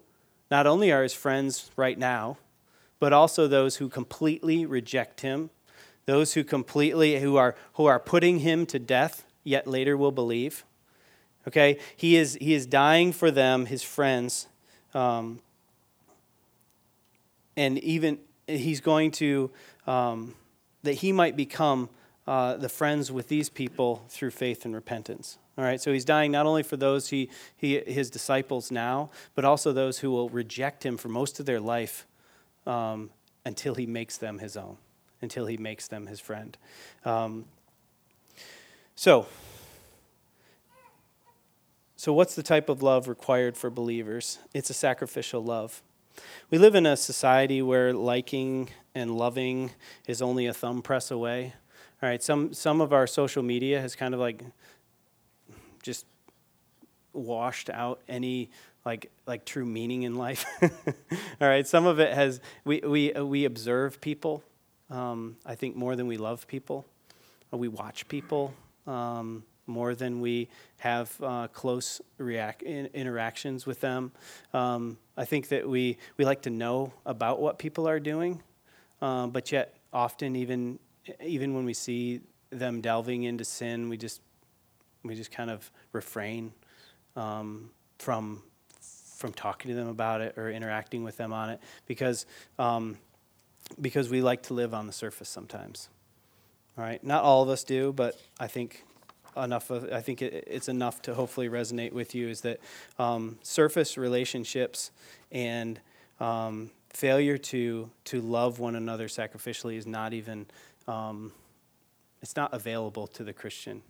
[0.50, 2.38] not only are his friends right now,
[3.00, 5.50] but also those who completely reject him,
[6.06, 10.66] those who completely who are who are putting him to death, yet later will believe.
[11.48, 14.48] Okay, he is he is dying for them, his friends,
[14.94, 15.40] um,
[17.56, 19.52] and even he's going to
[19.86, 20.34] um,
[20.84, 21.90] that he might become
[22.28, 25.38] uh, the friends with these people through faith and repentance.
[25.58, 29.46] All right, so he's dying not only for those he, he his disciples now, but
[29.46, 32.06] also those who will reject him for most of their life
[32.68, 33.10] um,
[33.46, 34.78] until he makes them his own,
[35.22, 36.58] until he makes them his friend.
[37.06, 37.46] Um,
[38.96, 39.26] so,
[41.96, 44.38] so what's the type of love required for believers?
[44.54, 45.82] It's a sacrificial love.
[46.50, 49.72] We live in a society where liking and loving
[50.08, 51.54] is only a thumb press away.
[52.02, 54.44] All right, some some of our social media has kind of like
[55.82, 56.06] just
[57.12, 58.52] washed out any
[58.86, 60.46] like like true meaning in life.
[60.62, 64.44] All right, some of it has we we we observe people.
[64.92, 66.86] Um, I think more than we love people.
[67.52, 68.54] We watch people
[68.86, 74.12] um, more than we have uh, close react in, interactions with them.
[74.54, 78.44] Um, I think that we we like to know about what people are doing,
[79.02, 80.78] uh, but yet often even
[81.24, 84.22] even when we see them delving into sin, we just
[85.04, 86.54] we just kind of refrain
[87.16, 88.44] um, from
[89.18, 92.26] from talking to them about it or interacting with them on it because
[92.60, 92.98] um,
[93.82, 95.90] because we like to live on the surface sometimes.
[96.78, 98.84] All right, not all of us do, but I think
[99.36, 102.60] enough of I think it, it's enough to hopefully resonate with you is that
[103.00, 104.92] um, surface relationships
[105.32, 105.80] and
[106.20, 110.46] um, failure to to love one another sacrificially is not even
[110.88, 111.32] um,
[112.22, 113.82] it's not available to the Christian.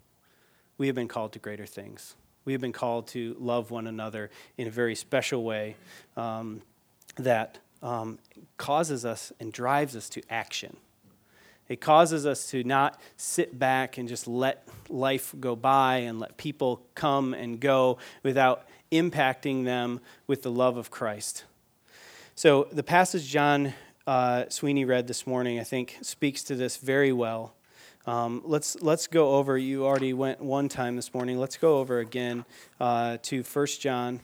[0.78, 2.16] We have been called to greater things.
[2.46, 5.76] We have been called to love one another in a very special way
[6.16, 6.62] um,
[7.18, 8.20] that um,
[8.58, 10.78] causes us and drives us to action.
[11.68, 16.38] It causes us to not sit back and just let life go by and let
[16.38, 21.44] people come and go without impacting them with the love of Christ.
[22.36, 23.74] So, the passage John
[24.08, 27.54] uh, Sweeney read this morning, I think, speaks to this very well.
[28.06, 31.38] Um, let's, let's go over, you already went one time this morning.
[31.38, 32.46] Let's go over again
[32.80, 34.22] uh, to 1 John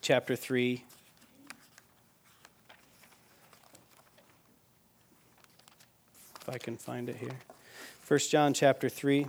[0.00, 0.82] chapter 3.
[6.40, 7.38] If I can find it here.
[8.08, 9.26] 1 John chapter 3.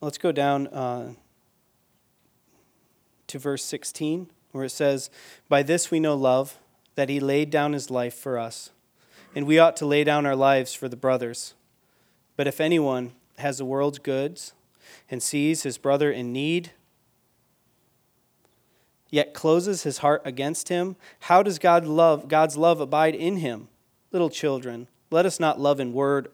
[0.00, 1.14] Let's go down uh,
[3.28, 5.10] to verse 16, where it says,
[5.48, 6.58] By this we know love
[6.94, 8.70] that he laid down his life for us,
[9.34, 11.54] and we ought to lay down our lives for the brothers.
[12.36, 14.52] But if anyone has the world's goods
[15.10, 16.72] and sees his brother in need,
[19.10, 23.68] yet closes his heart against him, how does God love, God's love abide in him?
[24.12, 26.28] Little children, let us not love in word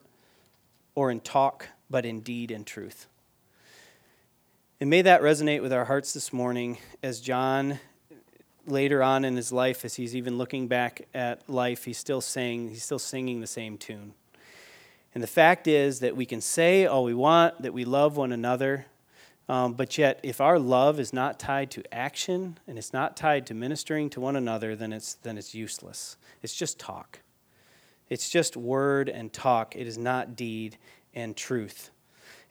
[0.94, 3.06] or in talk, but in deed and truth.
[4.80, 7.78] And may that resonate with our hearts this morning as John
[8.66, 12.70] later on in his life, as he's even looking back at life, he's still saying,
[12.70, 14.14] he's still singing the same tune.
[15.14, 18.32] And the fact is that we can say all we want, that we love one
[18.32, 18.86] another,
[19.48, 23.46] um, but yet if our love is not tied to action and it's not tied
[23.46, 26.16] to ministering to one another, then it's, then it's useless.
[26.42, 27.20] It's just talk.
[28.08, 29.76] It's just word and talk.
[29.76, 30.78] It is not deed
[31.14, 31.90] and truth.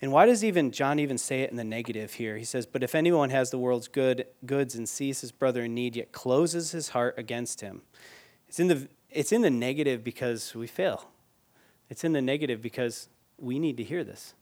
[0.04, 2.36] And why does even John even say it in the negative here?
[2.36, 5.74] He says, "But if anyone has the world's good goods and sees his brother in
[5.74, 7.84] need, yet closes his heart against him."
[8.50, 11.10] It's in the it's in the negative because we fail.
[11.90, 14.34] It's in the negative because we need to hear this.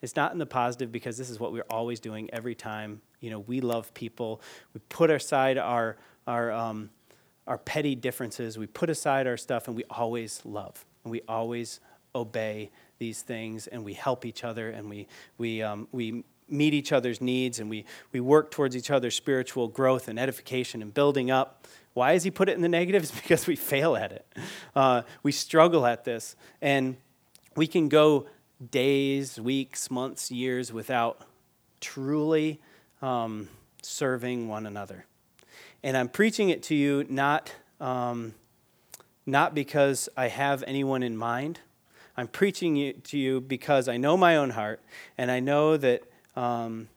[0.00, 3.02] It's not in the positive because this is what we're always doing every time.
[3.18, 4.40] You know, we love people.
[4.74, 5.96] We put aside our
[6.28, 6.90] our um,
[7.48, 8.58] our petty differences.
[8.58, 11.80] We put aside our stuff, and we always love, and we always
[12.14, 12.70] obey
[13.00, 17.18] these things and we help each other and we, we, um, we meet each other's
[17.18, 21.66] needs and we, we work towards each other's spiritual growth and edification and building up.
[21.94, 23.10] Why does he put it in the negatives?
[23.22, 24.26] Because we fail at it.
[24.76, 26.36] Uh, we struggle at this.
[26.60, 26.98] And
[27.56, 28.26] we can go
[28.70, 31.22] days, weeks, months, years without
[31.80, 32.60] truly
[33.00, 33.48] um,
[33.80, 35.06] serving one another.
[35.82, 38.34] And I'm preaching it to you not, um,
[39.24, 41.60] not because I have anyone in mind
[42.20, 44.82] I'm preaching to you because I know my own heart,
[45.16, 46.02] and I know that
[46.36, 46.90] um,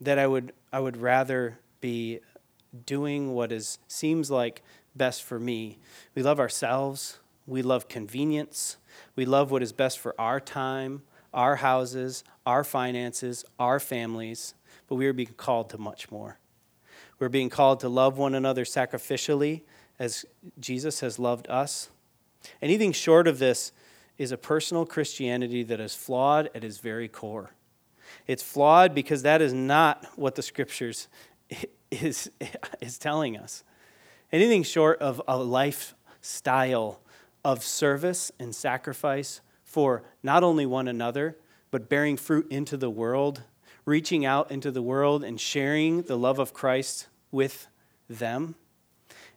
[0.00, 2.18] that I would I would rather be
[2.84, 4.62] doing what is seems like
[4.96, 5.78] best for me.
[6.16, 7.20] We love ourselves.
[7.46, 8.78] We love convenience.
[9.14, 11.02] We love what is best for our time,
[11.32, 14.54] our houses, our finances, our families.
[14.88, 16.40] But we are being called to much more.
[17.20, 19.62] We're being called to love one another sacrificially
[20.00, 20.26] as
[20.58, 21.90] Jesus has loved us.
[22.60, 23.70] Anything short of this
[24.18, 27.50] is a personal Christianity that is flawed at its very core.
[28.26, 31.08] It's flawed because that is not what the scriptures
[31.90, 32.30] is,
[32.80, 33.62] is telling us.
[34.32, 37.00] Anything short of a lifestyle
[37.44, 41.36] of service and sacrifice for not only one another,
[41.70, 43.42] but bearing fruit into the world,
[43.84, 47.68] reaching out into the world and sharing the love of Christ with
[48.08, 48.54] them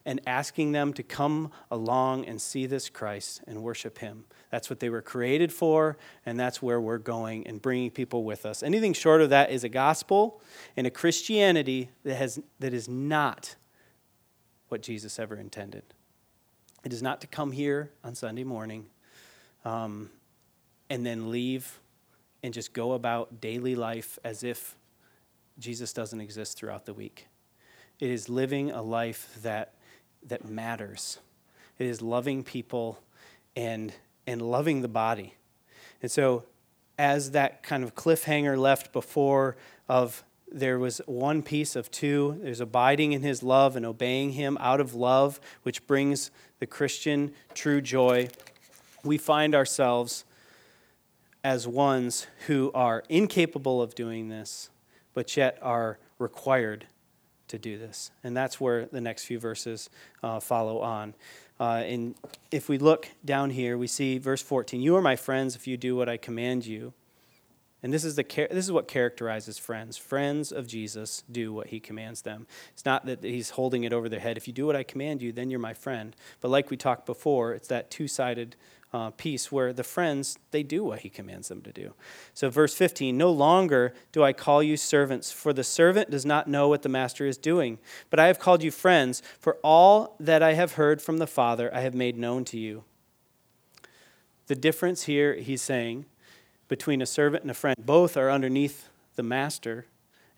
[0.06, 4.26] and asking them to come along and see this Christ and worship Him.
[4.50, 8.46] That's what they were created for, and that's where we're going and bringing people with
[8.46, 8.64] us.
[8.64, 10.42] Anything short of that is a gospel
[10.76, 13.56] and a Christianity that, has, that is not
[14.70, 15.84] what Jesus ever intended.
[16.84, 18.88] It is not to come here on Sunday morning
[19.66, 20.10] um,
[20.90, 21.80] and then leave
[22.44, 24.76] and just go about daily life as if
[25.60, 27.28] Jesus doesn't exist throughout the week.
[28.00, 29.76] It is living a life that
[30.28, 31.20] that matters.
[31.80, 33.00] It is loving people
[33.56, 33.94] and,
[34.28, 35.36] and loving the body.
[36.02, 36.44] And so,
[36.98, 39.56] as that kind of cliffhanger left before
[39.90, 44.58] of there was one piece of two there's abiding in his love and obeying him
[44.60, 48.28] out of love which brings the christian true joy
[49.04, 50.26] we find ourselves
[51.44, 54.70] as ones who are incapable of doing this
[55.14, 56.86] but yet are required
[57.52, 58.12] to do this.
[58.24, 59.90] And that's where the next few verses
[60.24, 61.14] uh, follow on.
[61.60, 62.16] Uh, and
[62.50, 65.78] if we look down here, we see verse 14 You are my friends if you
[65.78, 66.94] do what I command you.
[67.84, 69.98] And this is, the, this is what characterizes friends.
[69.98, 72.46] Friends of Jesus do what he commands them.
[72.74, 74.38] It's not that he's holding it over their head.
[74.38, 76.16] If you do what I command you, then you're my friend.
[76.42, 78.56] But like we talked before, it's that two sided
[78.94, 81.94] uh, piece where the friends, they do what he commands them to do.
[82.34, 86.48] So, verse 15 No longer do I call you servants, for the servant does not
[86.48, 87.80] know what the master is doing.
[88.10, 91.74] But I have called you friends, for all that I have heard from the Father
[91.74, 92.84] I have made known to you.
[94.48, 96.06] The difference here, he's saying,
[96.68, 99.86] between a servant and a friend, both are underneath the master,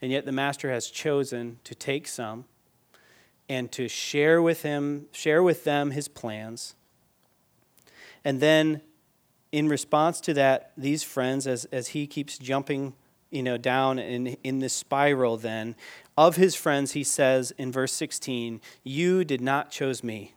[0.01, 2.45] and yet the master has chosen to take some
[3.49, 6.76] and to share with him, share with them his plans
[8.26, 8.82] and then
[9.51, 12.93] in response to that, these friends, as, as he keeps jumping
[13.30, 15.76] you know, down in, in this spiral, then,
[16.17, 20.34] of his friends, he says in verse 16, You did not choose me,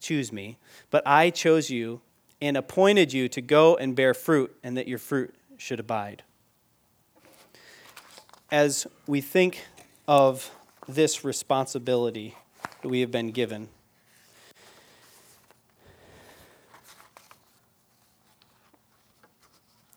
[0.00, 0.58] choose me,
[0.90, 2.00] but I chose you
[2.40, 6.22] and appointed you to go and bear fruit, and that your fruit should abide.
[8.50, 9.64] As we think
[10.06, 10.50] of
[10.86, 12.36] this responsibility
[12.82, 13.68] that we have been given,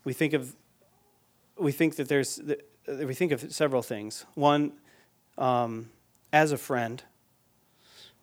[0.07, 0.55] we think of
[1.59, 2.39] we think that there's
[2.87, 4.25] we think of several things.
[4.35, 4.71] One,
[5.37, 5.89] um,
[6.31, 7.03] as a friend,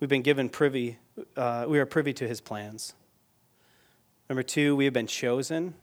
[0.01, 0.97] we've been given privy.
[1.37, 2.95] Uh, we are privy to His plans.
[4.31, 5.75] Number two, we have been chosen.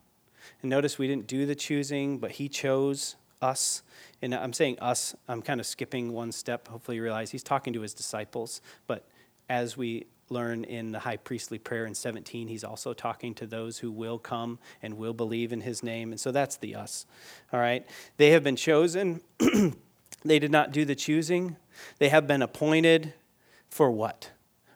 [0.64, 3.84] And notice we didn't do the choosing, but He chose us.
[4.24, 6.68] And I'm saying us, I'm kind of skipping one step.
[6.68, 8.60] Hopefully, you realize He's talking to His disciples.
[8.88, 9.06] But
[9.50, 13.80] as we learn in the high priestly prayer in 17, he's also talking to those
[13.80, 16.12] who will come and will believe in his name.
[16.12, 17.06] And so that's the us.
[17.52, 17.86] All right.
[18.18, 19.22] They have been chosen.
[20.26, 21.58] they did not do the choosing.
[22.00, 23.14] They have been appointed
[23.70, 24.32] for what?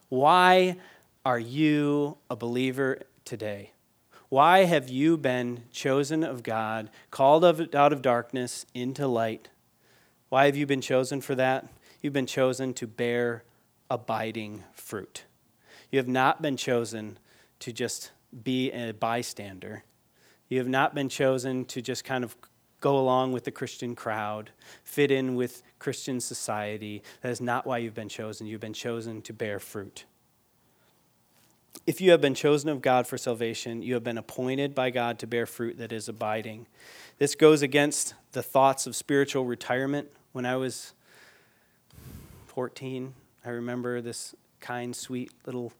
[0.09, 0.77] Why
[1.25, 3.71] are you a believer today?
[4.29, 9.49] Why have you been chosen of God, called out of darkness into light?
[10.29, 11.67] Why have you been chosen for that?
[12.01, 13.43] You've been chosen to bear
[13.89, 15.23] abiding fruit.
[15.91, 17.17] You have not been chosen
[17.59, 18.11] to just
[18.43, 19.83] be a bystander.
[20.49, 22.35] You have not been chosen to just kind of
[22.81, 24.51] go along with the Christian crowd,
[24.83, 27.01] fit in with Christian society.
[27.21, 28.45] That is not why you've been chosen.
[28.45, 30.05] You've been chosen to bear fruit.
[31.87, 35.19] If you have been chosen of God for salvation, you have been appointed by God
[35.19, 36.67] to bear fruit that is abiding.
[37.17, 40.09] This goes against the thoughts of spiritual retirement.
[40.31, 40.93] When I was
[42.47, 43.13] 14,
[43.45, 45.73] I remember this kind, sweet little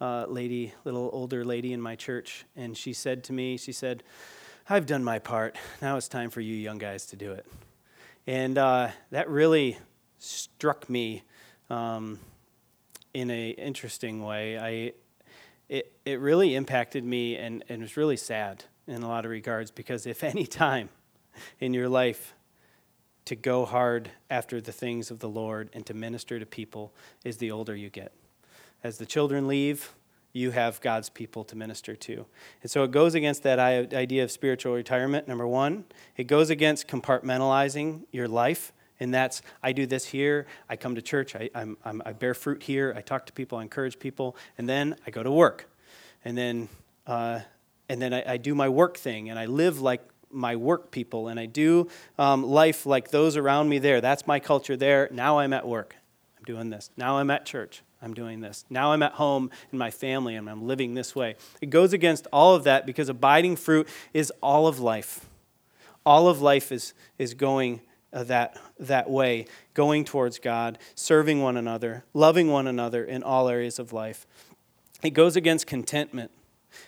[0.00, 4.02] uh, lady, little older lady in my church, and she said to me, she said,
[4.68, 5.56] I've done my part.
[5.80, 7.46] Now it's time for you young guys to do it.
[8.26, 9.78] And uh, that really
[10.18, 11.22] struck me
[11.68, 12.20] um,
[13.12, 14.58] in an interesting way.
[14.58, 14.92] I,
[15.68, 19.70] it, it really impacted me and, and was really sad in a lot of regards
[19.70, 20.88] because if any time
[21.60, 22.34] in your life
[23.24, 26.92] to go hard after the things of the Lord and to minister to people
[27.24, 28.12] is the older you get.
[28.82, 29.94] As the children leave,
[30.32, 32.24] you have God's people to minister to.
[32.62, 35.84] And so it goes against that idea of spiritual retirement, number one.
[36.16, 38.72] It goes against compartmentalizing your life.
[38.98, 42.34] And that's, I do this here, I come to church, I, I'm, I'm, i bear
[42.34, 45.68] fruit here, I talk to people, I encourage people, and then I go to work.
[46.24, 46.68] And then,
[47.08, 47.40] uh,
[47.88, 51.26] and then I, I, do my work thing, and I live like my work people,
[51.26, 54.00] and I do um, life like those around me there.
[54.00, 55.08] That's my culture there.
[55.10, 55.96] Now I'm at work.
[56.38, 56.90] I'm doing this.
[56.96, 57.82] Now I'm at church.
[58.02, 58.64] I'm doing this.
[58.68, 61.36] Now I'm at home in my family and I'm living this way.
[61.60, 65.24] It goes against all of that because abiding fruit is all of life.
[66.04, 67.80] All of life is, is going
[68.12, 73.48] uh, that, that way, going towards God, serving one another, loving one another in all
[73.48, 74.26] areas of life.
[75.02, 76.30] It goes against contentment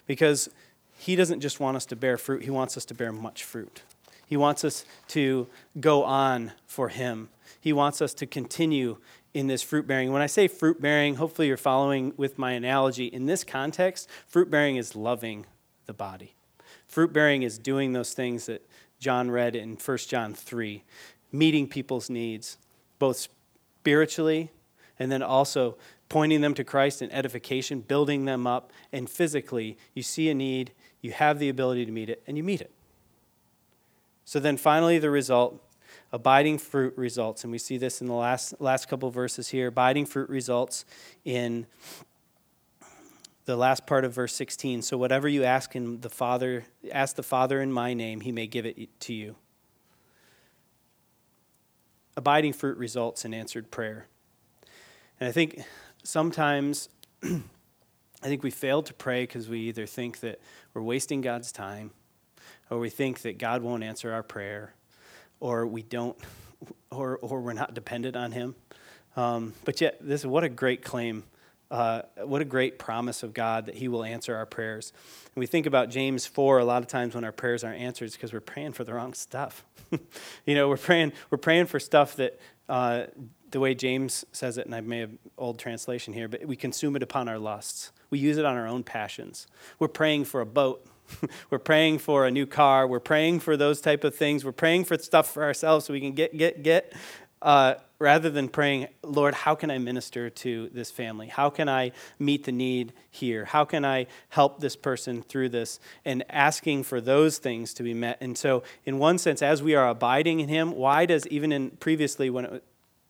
[0.06, 0.50] because
[0.98, 3.82] He doesn't just want us to bear fruit, He wants us to bear much fruit.
[4.26, 5.46] He wants us to
[5.78, 7.28] go on for Him.
[7.60, 8.98] He wants us to continue
[9.34, 10.12] in this fruit bearing.
[10.12, 13.06] When I say fruit bearing, hopefully you're following with my analogy.
[13.06, 15.44] In this context, fruit bearing is loving
[15.86, 16.34] the body.
[16.86, 18.66] Fruit bearing is doing those things that
[19.00, 20.84] John read in 1 John 3,
[21.32, 22.56] meeting people's needs,
[22.98, 23.28] both
[23.80, 24.50] spiritually
[24.98, 25.76] and then also
[26.08, 30.72] pointing them to Christ in edification, building them up, and physically, you see a need,
[31.00, 32.70] you have the ability to meet it, and you meet it.
[34.24, 35.60] So then finally, the result
[36.14, 39.66] abiding fruit results, and we see this in the last, last couple verses here.
[39.66, 40.84] Abiding fruit results
[41.24, 41.66] in
[43.46, 44.82] the last part of verse 16.
[44.82, 48.46] So whatever you ask in the Father, ask the Father in my name, he may
[48.46, 49.34] give it to you.
[52.16, 54.06] Abiding fruit results in answered prayer.
[55.18, 55.62] And I think
[56.04, 56.90] sometimes
[57.24, 57.40] I
[58.22, 60.40] think we fail to pray because we either think that
[60.74, 61.90] we're wasting God's time
[62.70, 64.74] or we think that God won't answer our prayer
[65.40, 66.16] or we don't,
[66.90, 68.54] or, or we're not dependent on Him.
[69.16, 71.24] Um, but yet, this what a great claim.
[71.70, 74.92] Uh, what a great promise of God that He will answer our prayers.
[75.34, 78.12] And we think about James 4 a lot of times when our prayers aren't answered,
[78.12, 79.64] because we're praying for the wrong stuff.
[80.46, 83.04] you know, we're praying, we're praying for stuff that, uh,
[83.54, 86.96] the way James says it, and I may have old translation here, but we consume
[86.96, 87.92] it upon our lusts.
[88.10, 89.46] We use it on our own passions.
[89.78, 90.86] We're praying for a boat
[91.50, 92.86] we're praying for a new car.
[92.86, 94.44] We're praying for those type of things.
[94.44, 96.92] We're praying for stuff for ourselves so we can get, get, get.
[97.42, 101.26] Uh, rather than praying, Lord, how can I minister to this family?
[101.26, 103.44] How can I meet the need here?
[103.44, 105.78] How can I help this person through this?
[106.06, 108.16] And asking for those things to be met.
[108.20, 111.72] And so, in one sense, as we are abiding in Him, why does even in
[111.72, 112.64] previously when it,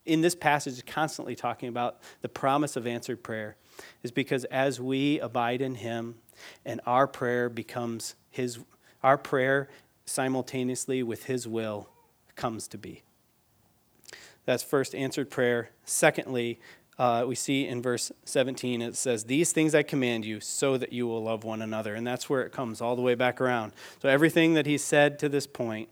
[0.06, 3.56] in this passage constantly talking about the promise of answered prayer
[4.02, 6.16] is because as we abide in him
[6.64, 8.58] and our prayer becomes his
[9.02, 9.68] our prayer
[10.06, 11.88] simultaneously with his will
[12.36, 13.02] comes to be.
[14.46, 15.70] That's first answered prayer.
[15.84, 16.60] Secondly
[16.96, 20.92] uh, we see in verse 17 it says these things i command you so that
[20.92, 21.94] you will love one another.
[21.94, 23.72] And that's where it comes all the way back around.
[24.00, 25.88] So everything that he said to this point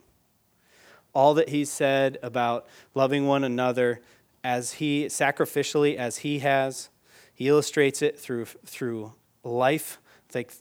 [1.14, 4.00] all that he said about loving one another
[4.42, 6.88] as he sacrificially as he has
[7.34, 9.12] he illustrates it through through
[9.44, 9.98] life
[10.34, 10.52] like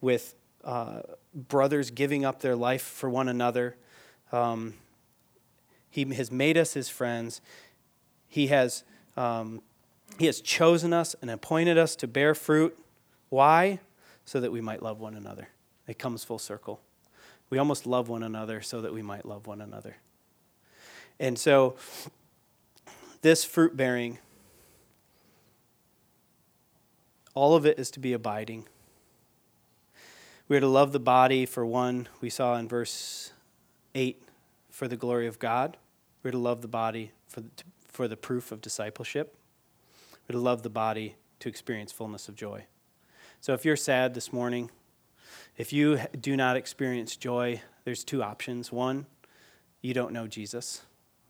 [0.00, 0.34] with
[0.64, 1.00] uh,
[1.34, 3.76] brothers giving up their life for one another.
[4.32, 4.74] Um,
[5.90, 7.40] he has made us his friends.
[8.26, 8.84] He has,
[9.16, 9.62] um,
[10.18, 12.78] he has chosen us and appointed us to bear fruit.
[13.28, 13.80] Why?
[14.24, 15.48] So that we might love one another.
[15.86, 16.80] It comes full circle.
[17.50, 19.96] We almost love one another so that we might love one another.
[21.18, 21.76] And so,
[23.22, 24.18] this fruit bearing,
[27.34, 28.66] all of it is to be abiding.
[30.48, 33.32] We are to love the body, for one, we saw in verse
[33.94, 34.22] 8,
[34.70, 35.76] for the glory of God.
[36.22, 37.50] We're to love the body for the,
[37.86, 39.36] for the proof of discipleship.
[40.28, 42.64] We're to love the body to experience fullness of joy.
[43.40, 44.70] So if you're sad this morning,
[45.56, 48.70] if you do not experience joy, there's two options.
[48.70, 49.06] One,
[49.80, 50.82] you don't know Jesus,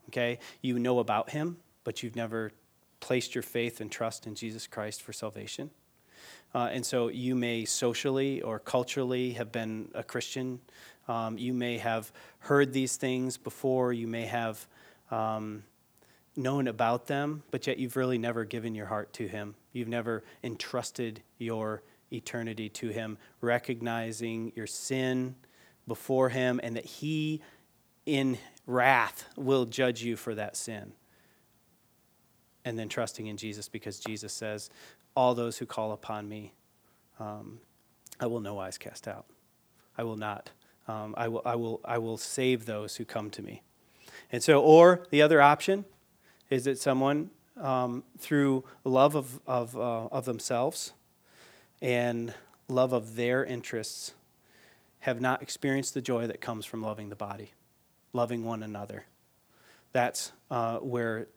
[0.09, 0.39] okay?
[0.61, 2.53] You know about him, but you've never
[3.01, 5.71] placed your faith and trust in Jesus Christ for salvation.
[6.55, 10.61] Uh, and so you may socially or culturally have been a Christian.
[11.07, 13.93] Um, you may have heard these things before.
[13.93, 14.67] You may have
[15.11, 15.63] um,
[16.37, 19.55] known about them, but yet you've really never given your heart to Him.
[19.73, 21.83] You've never entrusted your
[22.13, 25.35] eternity to Him, recognizing your sin
[25.87, 27.41] before Him and that He,
[28.07, 30.93] in wrath, will judge you for that sin.
[32.65, 34.71] And then trusting in Jesus because Jesus says,
[35.15, 36.53] all those who call upon me,
[37.19, 37.59] um,
[38.21, 39.27] I will no wise cast out.
[39.97, 40.51] I will not.
[40.87, 43.63] Um, I, will, I, will, I will save those who come to me.
[44.31, 45.85] And so, or the other option
[46.51, 50.93] is that someone um, through love of, of, uh, of themselves
[51.81, 52.35] and
[52.68, 54.12] love of their interests,
[55.01, 57.53] have not experienced the joy that comes from loving the body,
[58.12, 59.07] loving one another.
[59.93, 61.29] That's uh, where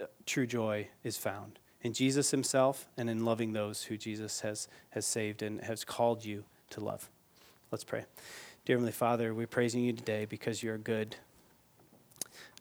[0.00, 4.68] uh, true joy is found in Jesus himself and in loving those who Jesus has,
[4.90, 7.08] has saved and has called you to love.
[7.70, 8.04] Let's pray.
[8.64, 11.16] Dear Heavenly Father, we're praising you today because you're good.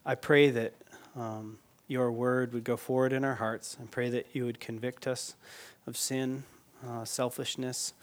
[0.05, 0.73] I pray that
[1.15, 3.77] um, your word would go forward in our hearts.
[3.81, 5.35] I pray that you would convict us
[5.85, 6.43] of sin,
[6.87, 7.93] uh, selfishness.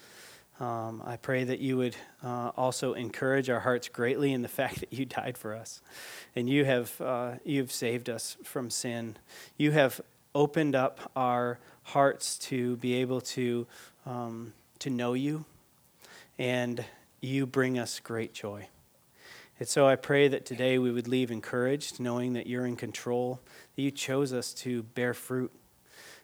[0.59, 4.81] Um, I pray that you would uh, also encourage our hearts greatly in the fact
[4.81, 5.83] that you died for us,
[6.35, 9.16] and you have uh, you've saved us from sin.
[9.57, 10.01] You have
[10.35, 13.66] opened up our hearts to be able to
[14.07, 15.45] um, to know you,
[16.39, 16.85] and
[17.20, 18.68] you bring us great joy.
[19.59, 23.41] And so I pray that today we would leave encouraged, knowing that you're in control,
[23.74, 25.51] that you chose us to bear fruit.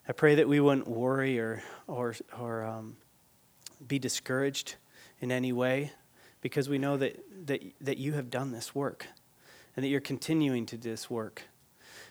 [0.08, 2.96] I pray that we wouldn't worry or, or, or um,
[3.86, 4.74] be discouraged
[5.20, 5.92] in any way
[6.40, 9.06] because we know that, that, that you have done this work
[9.76, 11.42] and that you're continuing to do this work.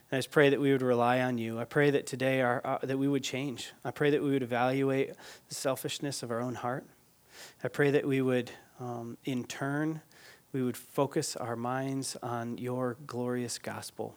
[0.10, 1.60] And I just pray that we would rely on you.
[1.60, 3.74] I pray that today our, uh, that we would change.
[3.84, 5.12] I pray that we would evaluate
[5.50, 6.86] the selfishness of our own heart.
[7.62, 10.02] I pray that we would, um, in turn,
[10.54, 14.16] we would focus our minds on your glorious gospel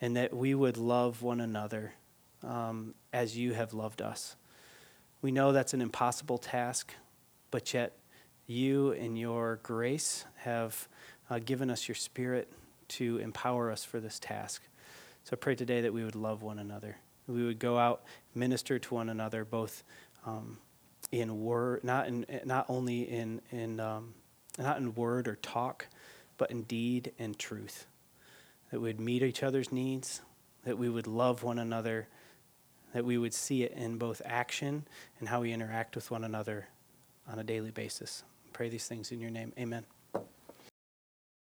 [0.00, 1.94] and that we would love one another
[2.42, 4.36] um, as you have loved us.
[5.20, 6.94] We know that's an impossible task,
[7.50, 7.98] but yet
[8.46, 10.88] you, in your grace, have
[11.28, 12.50] uh, given us your spirit
[12.88, 14.62] to empower us for this task.
[15.24, 16.96] So I pray today that we would love one another.
[17.26, 19.82] We would go out, minister to one another, both
[20.24, 20.58] um,
[21.12, 24.14] in word, not in, not only in in um,
[24.58, 25.86] not in word or talk,
[26.38, 27.86] but in deed and truth.
[28.70, 30.22] That we would meet each other's needs,
[30.64, 32.08] that we would love one another,
[32.92, 34.86] that we would see it in both action
[35.18, 36.68] and how we interact with one another
[37.30, 38.24] on a daily basis.
[38.46, 39.52] I pray these things in your name.
[39.58, 39.84] Amen.